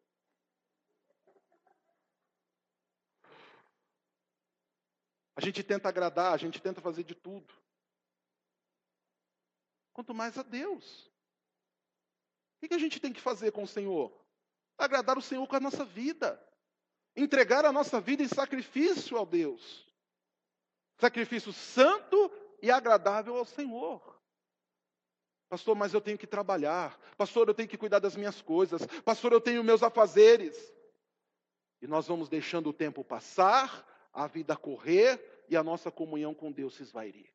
A 5.37 5.41
gente 5.41 5.63
tenta 5.63 5.89
agradar, 5.89 6.33
a 6.33 6.37
gente 6.37 6.61
tenta 6.61 6.81
fazer 6.81 7.03
de 7.03 7.15
tudo. 7.15 7.55
Quanto 9.93 10.15
mais 10.15 10.37
a 10.39 10.43
Deus. 10.43 11.11
O 12.63 12.69
que 12.69 12.75
a 12.75 12.79
gente 12.79 13.01
tem 13.01 13.13
que 13.13 13.21
fazer 13.21 13.51
com 13.51 13.63
o 13.63 13.69
Senhor? 13.69 14.13
Agradar 14.77 15.17
o 15.17 15.23
Senhor 15.23 15.47
com 15.47 15.57
a 15.57 15.61
nossa 15.61 15.85
vida. 15.85 16.39
Entregar 17.17 17.65
a 17.65 17.73
nossa 17.73 18.01
vida 18.01 18.23
em 18.23 18.29
sacrifício 18.29 19.17
ao 19.17 19.27
Deus. 19.27 19.87
Sacrifício 20.99 21.53
santo 21.53 22.31
e 22.63 22.71
agradável 22.71 23.37
ao 23.37 23.45
Senhor. 23.45 24.20
Pastor, 25.51 25.75
mas 25.75 25.93
eu 25.93 26.01
tenho 26.01 26.17
que 26.17 26.29
trabalhar. 26.29 26.97
Pastor, 27.17 27.49
eu 27.49 27.55
tenho 27.55 27.69
que 27.69 27.77
cuidar 27.77 27.99
das 27.99 28.15
minhas 28.15 28.41
coisas. 28.41 28.87
Pastor, 29.05 29.33
eu 29.33 29.41
tenho 29.41 29.65
meus 29.65 29.83
afazeres. 29.83 30.57
E 31.83 31.89
nós 31.89 32.07
vamos 32.07 32.29
deixando 32.29 32.71
o 32.71 32.73
tempo 32.73 33.03
passar, 33.03 33.85
a 34.13 34.29
vida 34.29 34.57
correr 34.57 35.45
e 35.49 35.57
a 35.57 35.65
nossa 35.65 35.91
comunhão 35.91 36.33
com 36.33 36.53
Deus 36.53 36.77
se 36.77 36.85
esvairir. 36.85 37.29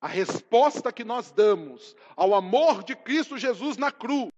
A 0.00 0.08
resposta 0.08 0.90
que 0.90 1.04
nós 1.04 1.30
damos 1.30 1.94
ao 2.16 2.34
amor 2.34 2.82
de 2.82 2.96
Cristo 2.96 3.36
Jesus 3.36 3.76
na 3.76 3.92
cruz 3.92 4.30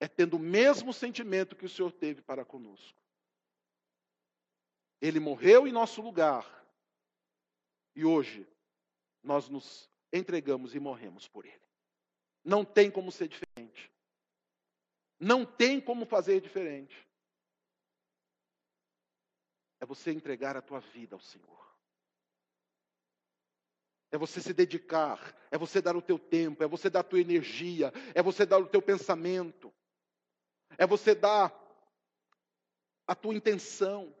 é 0.00 0.08
tendo 0.08 0.36
o 0.36 0.40
mesmo 0.40 0.90
sentimento 0.94 1.54
que 1.54 1.66
o 1.66 1.68
Senhor 1.68 1.92
teve 1.92 2.22
para 2.22 2.46
conosco. 2.46 2.98
Ele 5.02 5.20
morreu 5.20 5.66
em 5.66 5.72
nosso 5.72 6.00
lugar 6.00 6.61
e 7.94 8.04
hoje 8.04 8.46
nós 9.22 9.48
nos 9.48 9.90
entregamos 10.12 10.74
e 10.74 10.80
morremos 10.80 11.28
por 11.28 11.44
Ele. 11.44 11.62
Não 12.44 12.64
tem 12.64 12.90
como 12.90 13.12
ser 13.12 13.28
diferente. 13.28 13.90
Não 15.18 15.46
tem 15.46 15.80
como 15.80 16.04
fazer 16.04 16.40
diferente. 16.40 17.06
É 19.80 19.86
você 19.86 20.10
entregar 20.10 20.56
a 20.56 20.62
tua 20.62 20.80
vida 20.80 21.14
ao 21.14 21.20
Senhor. 21.20 21.62
É 24.10 24.18
você 24.18 24.42
se 24.42 24.52
dedicar, 24.52 25.34
é 25.50 25.56
você 25.56 25.80
dar 25.80 25.96
o 25.96 26.02
teu 26.02 26.18
tempo, 26.18 26.62
é 26.62 26.66
você 26.66 26.90
dar 26.90 27.00
a 27.00 27.04
tua 27.04 27.20
energia, 27.20 27.90
é 28.14 28.22
você 28.22 28.44
dar 28.44 28.58
o 28.58 28.68
teu 28.68 28.82
pensamento, 28.82 29.72
é 30.76 30.86
você 30.86 31.14
dar 31.14 31.50
a 33.06 33.14
tua 33.14 33.34
intenção 33.34 34.14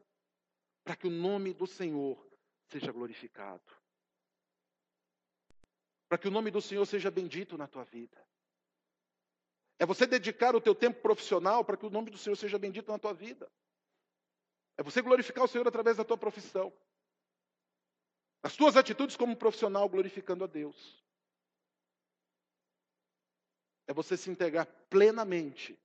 para 0.82 0.96
que 0.96 1.06
o 1.06 1.10
nome 1.10 1.52
do 1.52 1.66
Senhor 1.66 2.31
seja 2.72 2.90
glorificado. 2.90 3.62
Para 6.08 6.18
que 6.18 6.28
o 6.28 6.30
nome 6.30 6.50
do 6.50 6.60
Senhor 6.60 6.84
seja 6.86 7.10
bendito 7.10 7.56
na 7.58 7.66
tua 7.66 7.84
vida. 7.84 8.18
É 9.78 9.86
você 9.86 10.06
dedicar 10.06 10.54
o 10.54 10.60
teu 10.60 10.74
tempo 10.74 11.00
profissional 11.00 11.64
para 11.64 11.76
que 11.76 11.86
o 11.86 11.90
nome 11.90 12.10
do 12.10 12.18
Senhor 12.18 12.36
seja 12.36 12.58
bendito 12.58 12.90
na 12.90 12.98
tua 12.98 13.12
vida. 13.12 13.50
É 14.76 14.82
você 14.82 15.02
glorificar 15.02 15.44
o 15.44 15.48
Senhor 15.48 15.66
através 15.66 15.96
da 15.96 16.04
tua 16.04 16.16
profissão. 16.16 16.72
As 18.42 18.56
tuas 18.56 18.76
atitudes 18.76 19.16
como 19.16 19.36
profissional 19.36 19.88
glorificando 19.88 20.44
a 20.44 20.46
Deus. 20.46 21.02
É 23.86 23.92
você 23.92 24.16
se 24.16 24.30
entregar 24.30 24.66
plenamente 24.88 25.78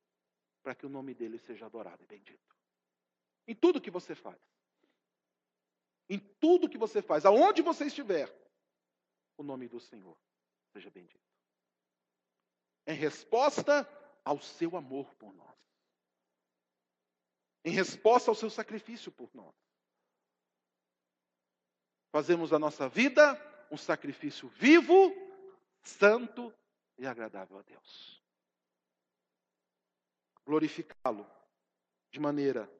para 0.63 0.75
que 0.75 0.85
o 0.85 0.89
nome 0.89 1.13
dele 1.13 1.37
seja 1.39 1.65
adorado 1.65 2.03
e 2.03 2.07
bendito. 2.07 2.55
Em 3.47 3.55
tudo 3.55 3.81
que 3.81 3.91
você 3.91 4.13
faz. 4.13 4.56
Em 6.09 6.19
tudo 6.19 6.69
que 6.69 6.77
você 6.77 7.01
faz, 7.01 7.25
aonde 7.25 7.61
você 7.61 7.85
estiver, 7.85 8.33
o 9.37 9.43
nome 9.43 9.67
do 9.67 9.79
Senhor 9.79 10.17
seja 10.71 10.89
bendito. 10.89 11.19
Em 12.85 12.95
resposta 12.95 13.87
ao 14.23 14.41
seu 14.41 14.77
amor 14.77 15.13
por 15.15 15.33
nós. 15.33 15.57
Em 17.63 17.71
resposta 17.71 18.31
ao 18.31 18.35
seu 18.35 18.49
sacrifício 18.49 19.11
por 19.11 19.29
nós. 19.33 19.53
Fazemos 22.11 22.49
da 22.49 22.57
nossa 22.57 22.87
vida 22.87 23.35
um 23.69 23.77
sacrifício 23.77 24.47
vivo, 24.49 25.13
santo 25.83 26.53
e 26.97 27.05
agradável 27.05 27.57
a 27.59 27.61
Deus. 27.61 28.23
Glorificá-lo 30.45 31.29
de 32.09 32.19
maneira 32.19 32.71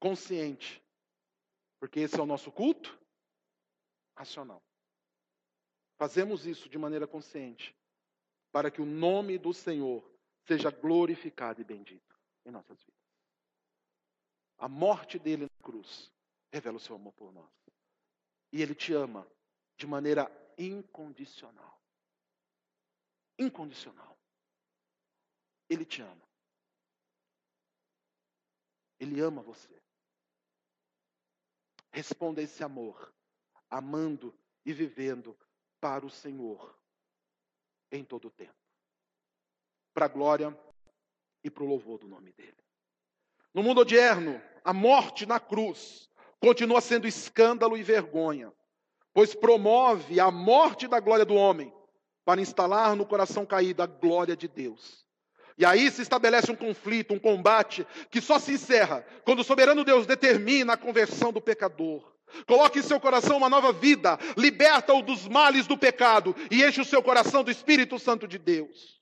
consciente, 0.00 0.81
porque 1.82 1.98
esse 1.98 2.14
é 2.14 2.22
o 2.22 2.26
nosso 2.26 2.52
culto 2.52 2.96
racional. 4.16 4.62
Fazemos 5.98 6.46
isso 6.46 6.68
de 6.68 6.78
maneira 6.78 7.08
consciente, 7.08 7.76
para 8.52 8.70
que 8.70 8.80
o 8.80 8.86
nome 8.86 9.36
do 9.36 9.52
Senhor 9.52 10.08
seja 10.46 10.70
glorificado 10.70 11.60
e 11.60 11.64
bendito 11.64 12.16
em 12.46 12.52
nossas 12.52 12.80
vidas. 12.84 13.02
A 14.58 14.68
morte 14.68 15.18
dele 15.18 15.42
na 15.42 15.64
cruz 15.64 16.12
revela 16.52 16.76
o 16.76 16.80
seu 16.80 16.94
amor 16.94 17.14
por 17.14 17.32
nós. 17.32 17.50
E 18.52 18.62
ele 18.62 18.76
te 18.76 18.92
ama 18.92 19.28
de 19.76 19.84
maneira 19.84 20.30
incondicional. 20.56 21.82
Incondicional. 23.36 24.16
Ele 25.68 25.84
te 25.84 26.00
ama. 26.00 26.28
Ele 29.00 29.20
ama 29.20 29.42
você. 29.42 29.82
Responda 31.92 32.40
a 32.40 32.44
esse 32.44 32.64
amor, 32.64 33.12
amando 33.70 34.34
e 34.64 34.72
vivendo 34.72 35.36
para 35.80 36.06
o 36.06 36.10
Senhor 36.10 36.74
em 37.90 38.02
todo 38.02 38.28
o 38.28 38.30
tempo. 38.30 38.54
Para 39.92 40.06
a 40.06 40.08
glória 40.08 40.58
e 41.44 41.50
para 41.50 41.62
o 41.62 41.66
louvor 41.66 41.98
do 41.98 42.08
nome 42.08 42.32
dele. 42.32 42.56
No 43.52 43.62
mundo 43.62 43.82
odierno, 43.82 44.40
a 44.64 44.72
morte 44.72 45.26
na 45.26 45.38
cruz 45.38 46.08
continua 46.40 46.80
sendo 46.80 47.06
escândalo 47.06 47.76
e 47.76 47.82
vergonha, 47.82 48.52
pois 49.12 49.34
promove 49.34 50.18
a 50.18 50.30
morte 50.30 50.88
da 50.88 50.98
glória 50.98 51.24
do 51.24 51.34
homem 51.34 51.72
para 52.24 52.40
instalar 52.40 52.96
no 52.96 53.04
coração 53.04 53.44
caído 53.44 53.82
a 53.82 53.86
glória 53.86 54.36
de 54.36 54.48
Deus. 54.48 55.06
E 55.58 55.64
aí 55.64 55.90
se 55.90 56.02
estabelece 56.02 56.50
um 56.50 56.56
conflito, 56.56 57.12
um 57.14 57.18
combate, 57.18 57.86
que 58.10 58.20
só 58.20 58.38
se 58.38 58.52
encerra 58.52 59.04
quando 59.24 59.40
o 59.40 59.44
soberano 59.44 59.84
Deus 59.84 60.06
determina 60.06 60.72
a 60.72 60.76
conversão 60.76 61.32
do 61.32 61.40
pecador. 61.40 62.12
Coloque 62.46 62.78
em 62.78 62.82
seu 62.82 62.98
coração 62.98 63.36
uma 63.36 63.48
nova 63.48 63.72
vida, 63.72 64.18
liberta-o 64.36 65.02
dos 65.02 65.28
males 65.28 65.66
do 65.66 65.76
pecado 65.76 66.34
e 66.50 66.64
enche 66.64 66.80
o 66.80 66.84
seu 66.84 67.02
coração 67.02 67.44
do 67.44 67.50
Espírito 67.50 67.98
Santo 67.98 68.26
de 68.26 68.38
Deus. 68.38 69.00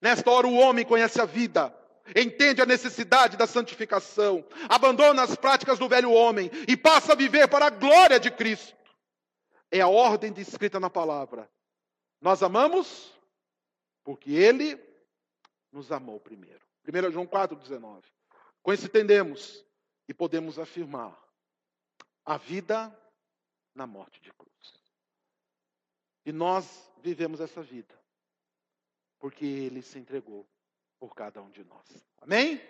Nesta 0.00 0.28
hora 0.30 0.48
o 0.48 0.56
homem 0.56 0.84
conhece 0.84 1.20
a 1.20 1.24
vida, 1.24 1.72
entende 2.16 2.60
a 2.60 2.66
necessidade 2.66 3.36
da 3.36 3.46
santificação, 3.46 4.44
abandona 4.68 5.22
as 5.22 5.36
práticas 5.36 5.78
do 5.78 5.88
velho 5.88 6.10
homem 6.10 6.50
e 6.66 6.76
passa 6.76 7.12
a 7.12 7.16
viver 7.16 7.46
para 7.46 7.66
a 7.66 7.70
glória 7.70 8.18
de 8.18 8.30
Cristo. 8.30 8.74
É 9.70 9.80
a 9.80 9.88
ordem 9.88 10.32
descrita 10.32 10.80
na 10.80 10.90
palavra. 10.90 11.48
Nós 12.20 12.42
amamos 12.42 13.12
porque 14.04 14.32
Ele 14.32 14.78
nos 15.72 15.90
amou 15.90 16.20
primeiro. 16.20 16.64
1 16.86 17.10
João 17.10 17.26
4,19. 17.26 18.04
Com 18.62 18.72
isso 18.72 18.86
entendemos 18.86 19.64
e 20.06 20.14
podemos 20.14 20.58
afirmar 20.58 21.18
a 22.24 22.36
vida 22.36 22.96
na 23.74 23.86
morte 23.86 24.20
de 24.20 24.32
cruz. 24.32 24.52
E 26.24 26.30
nós 26.32 26.92
vivemos 27.02 27.40
essa 27.40 27.62
vida 27.62 28.00
porque 29.18 29.44
Ele 29.44 29.82
se 29.82 29.98
entregou 29.98 30.44
por 30.98 31.14
cada 31.14 31.40
um 31.40 31.48
de 31.50 31.64
nós. 31.64 31.86
Amém? 32.20 32.60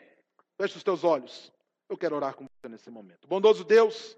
Feche 0.57 0.77
os 0.77 0.83
teus 0.83 1.03
olhos. 1.03 1.51
Eu 1.89 1.97
quero 1.97 2.15
orar 2.15 2.35
com 2.35 2.45
você 2.45 2.69
nesse 2.69 2.91
momento. 2.91 3.27
Bondoso 3.27 3.65
Deus, 3.65 4.17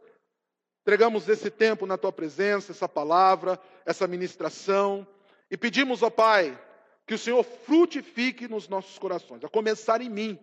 entregamos 0.82 1.28
esse 1.28 1.51
tempo 1.51 1.87
na 1.87 1.97
tua 1.97 2.12
presença, 2.12 2.72
essa 2.72 2.89
palavra, 2.89 3.59
essa 3.87 4.07
ministração, 4.07 5.07
e 5.51 5.57
pedimos, 5.57 6.03
ó 6.03 6.11
Pai, 6.11 6.61
que 7.07 7.15
o 7.15 7.19
Senhor 7.19 7.43
frutifique 7.43 8.49
nos 8.49 8.69
nossos 8.69 8.99
corações, 8.99 9.45
a 9.45 9.49
começar 9.49 10.01
em 10.01 10.09
mim. 10.09 10.39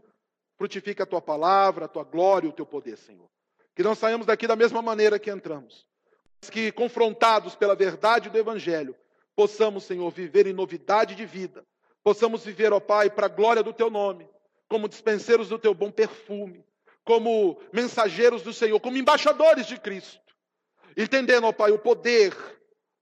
Frutifique 0.58 1.02
a 1.02 1.08
tua 1.08 1.22
palavra, 1.22 1.86
a 1.86 1.88
tua 1.88 2.04
glória 2.04 2.46
e 2.46 2.50
o 2.50 2.54
teu 2.54 2.66
poder, 2.66 2.98
Senhor. 2.98 3.28
Que 3.76 3.82
não 3.82 3.96
saiamos 3.96 4.28
daqui 4.28 4.46
da 4.46 4.56
mesma 4.56 4.82
maneira 4.82 5.18
que 5.18 5.32
entramos, 5.32 5.88
mas 6.40 6.50
que, 6.50 6.72
confrontados 6.72 7.56
pela 7.56 7.76
verdade 7.76 8.30
do 8.30 8.38
Evangelho, 8.38 8.96
possamos, 9.36 9.86
Senhor, 9.86 10.10
viver 10.12 10.46
em 10.46 10.54
novidade 10.54 11.16
de 11.16 11.26
vida. 11.26 11.66
Possamos 12.04 12.44
viver, 12.44 12.74
ó 12.74 12.80
Pai, 12.80 13.10
para 13.10 13.26
a 13.26 13.30
glória 13.30 13.64
do 13.64 13.74
teu 13.74 13.90
nome, 13.90 14.30
como 14.68 14.88
dispenseiros 14.88 15.50
do 15.50 15.58
teu 15.58 15.74
bom 15.74 15.90
perfume, 15.90 16.64
como 17.04 17.60
mensageiros 17.74 18.44
do 18.44 18.54
Senhor, 18.54 18.80
como 18.80 18.98
embaixadores 18.98 19.66
de 19.66 19.80
Cristo. 19.80 20.22
Entendendo, 20.96 21.48
ó 21.48 21.52
Pai, 21.52 21.72
o 21.72 21.80
poder 21.80 22.36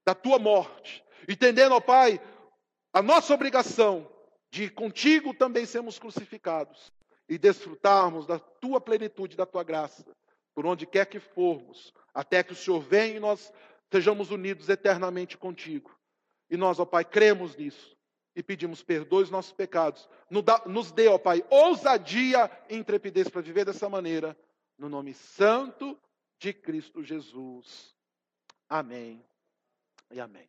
da 0.06 0.14
tua 0.14 0.38
morte. 0.38 1.04
Entendendo, 1.28 1.74
ó 1.74 1.80
Pai, 1.80 2.20
a 2.92 3.02
nossa 3.02 3.34
obrigação 3.34 4.10
de 4.50 4.68
contigo 4.68 5.32
também 5.32 5.64
sermos 5.64 5.98
crucificados 5.98 6.92
e 7.28 7.38
desfrutarmos 7.38 8.26
da 8.26 8.38
tua 8.38 8.80
plenitude, 8.80 9.36
da 9.36 9.46
tua 9.46 9.62
graça, 9.62 10.04
por 10.54 10.66
onde 10.66 10.86
quer 10.86 11.06
que 11.06 11.20
formos, 11.20 11.92
até 12.12 12.42
que 12.42 12.52
o 12.52 12.56
Senhor 12.56 12.80
venha 12.80 13.16
e 13.16 13.20
nós 13.20 13.52
sejamos 13.90 14.30
unidos 14.30 14.68
eternamente 14.68 15.36
contigo. 15.36 15.96
E 16.50 16.56
nós, 16.56 16.80
ó 16.80 16.84
Pai, 16.84 17.04
cremos 17.04 17.56
nisso 17.56 17.96
e 18.34 18.42
pedimos 18.42 18.82
perdoe 18.82 19.24
os 19.24 19.30
nossos 19.30 19.52
pecados. 19.52 20.08
Nos 20.66 20.90
dê, 20.90 21.08
ó 21.08 21.18
Pai, 21.18 21.44
ousadia 21.48 22.50
e 22.68 22.76
intrepidez 22.76 23.28
para 23.28 23.40
viver 23.40 23.64
dessa 23.64 23.88
maneira, 23.88 24.36
no 24.76 24.88
nome 24.88 25.14
santo 25.14 25.96
de 26.38 26.52
Cristo 26.52 27.02
Jesus. 27.04 27.94
Amém 28.68 29.24
e 30.10 30.20
amém. 30.20 30.48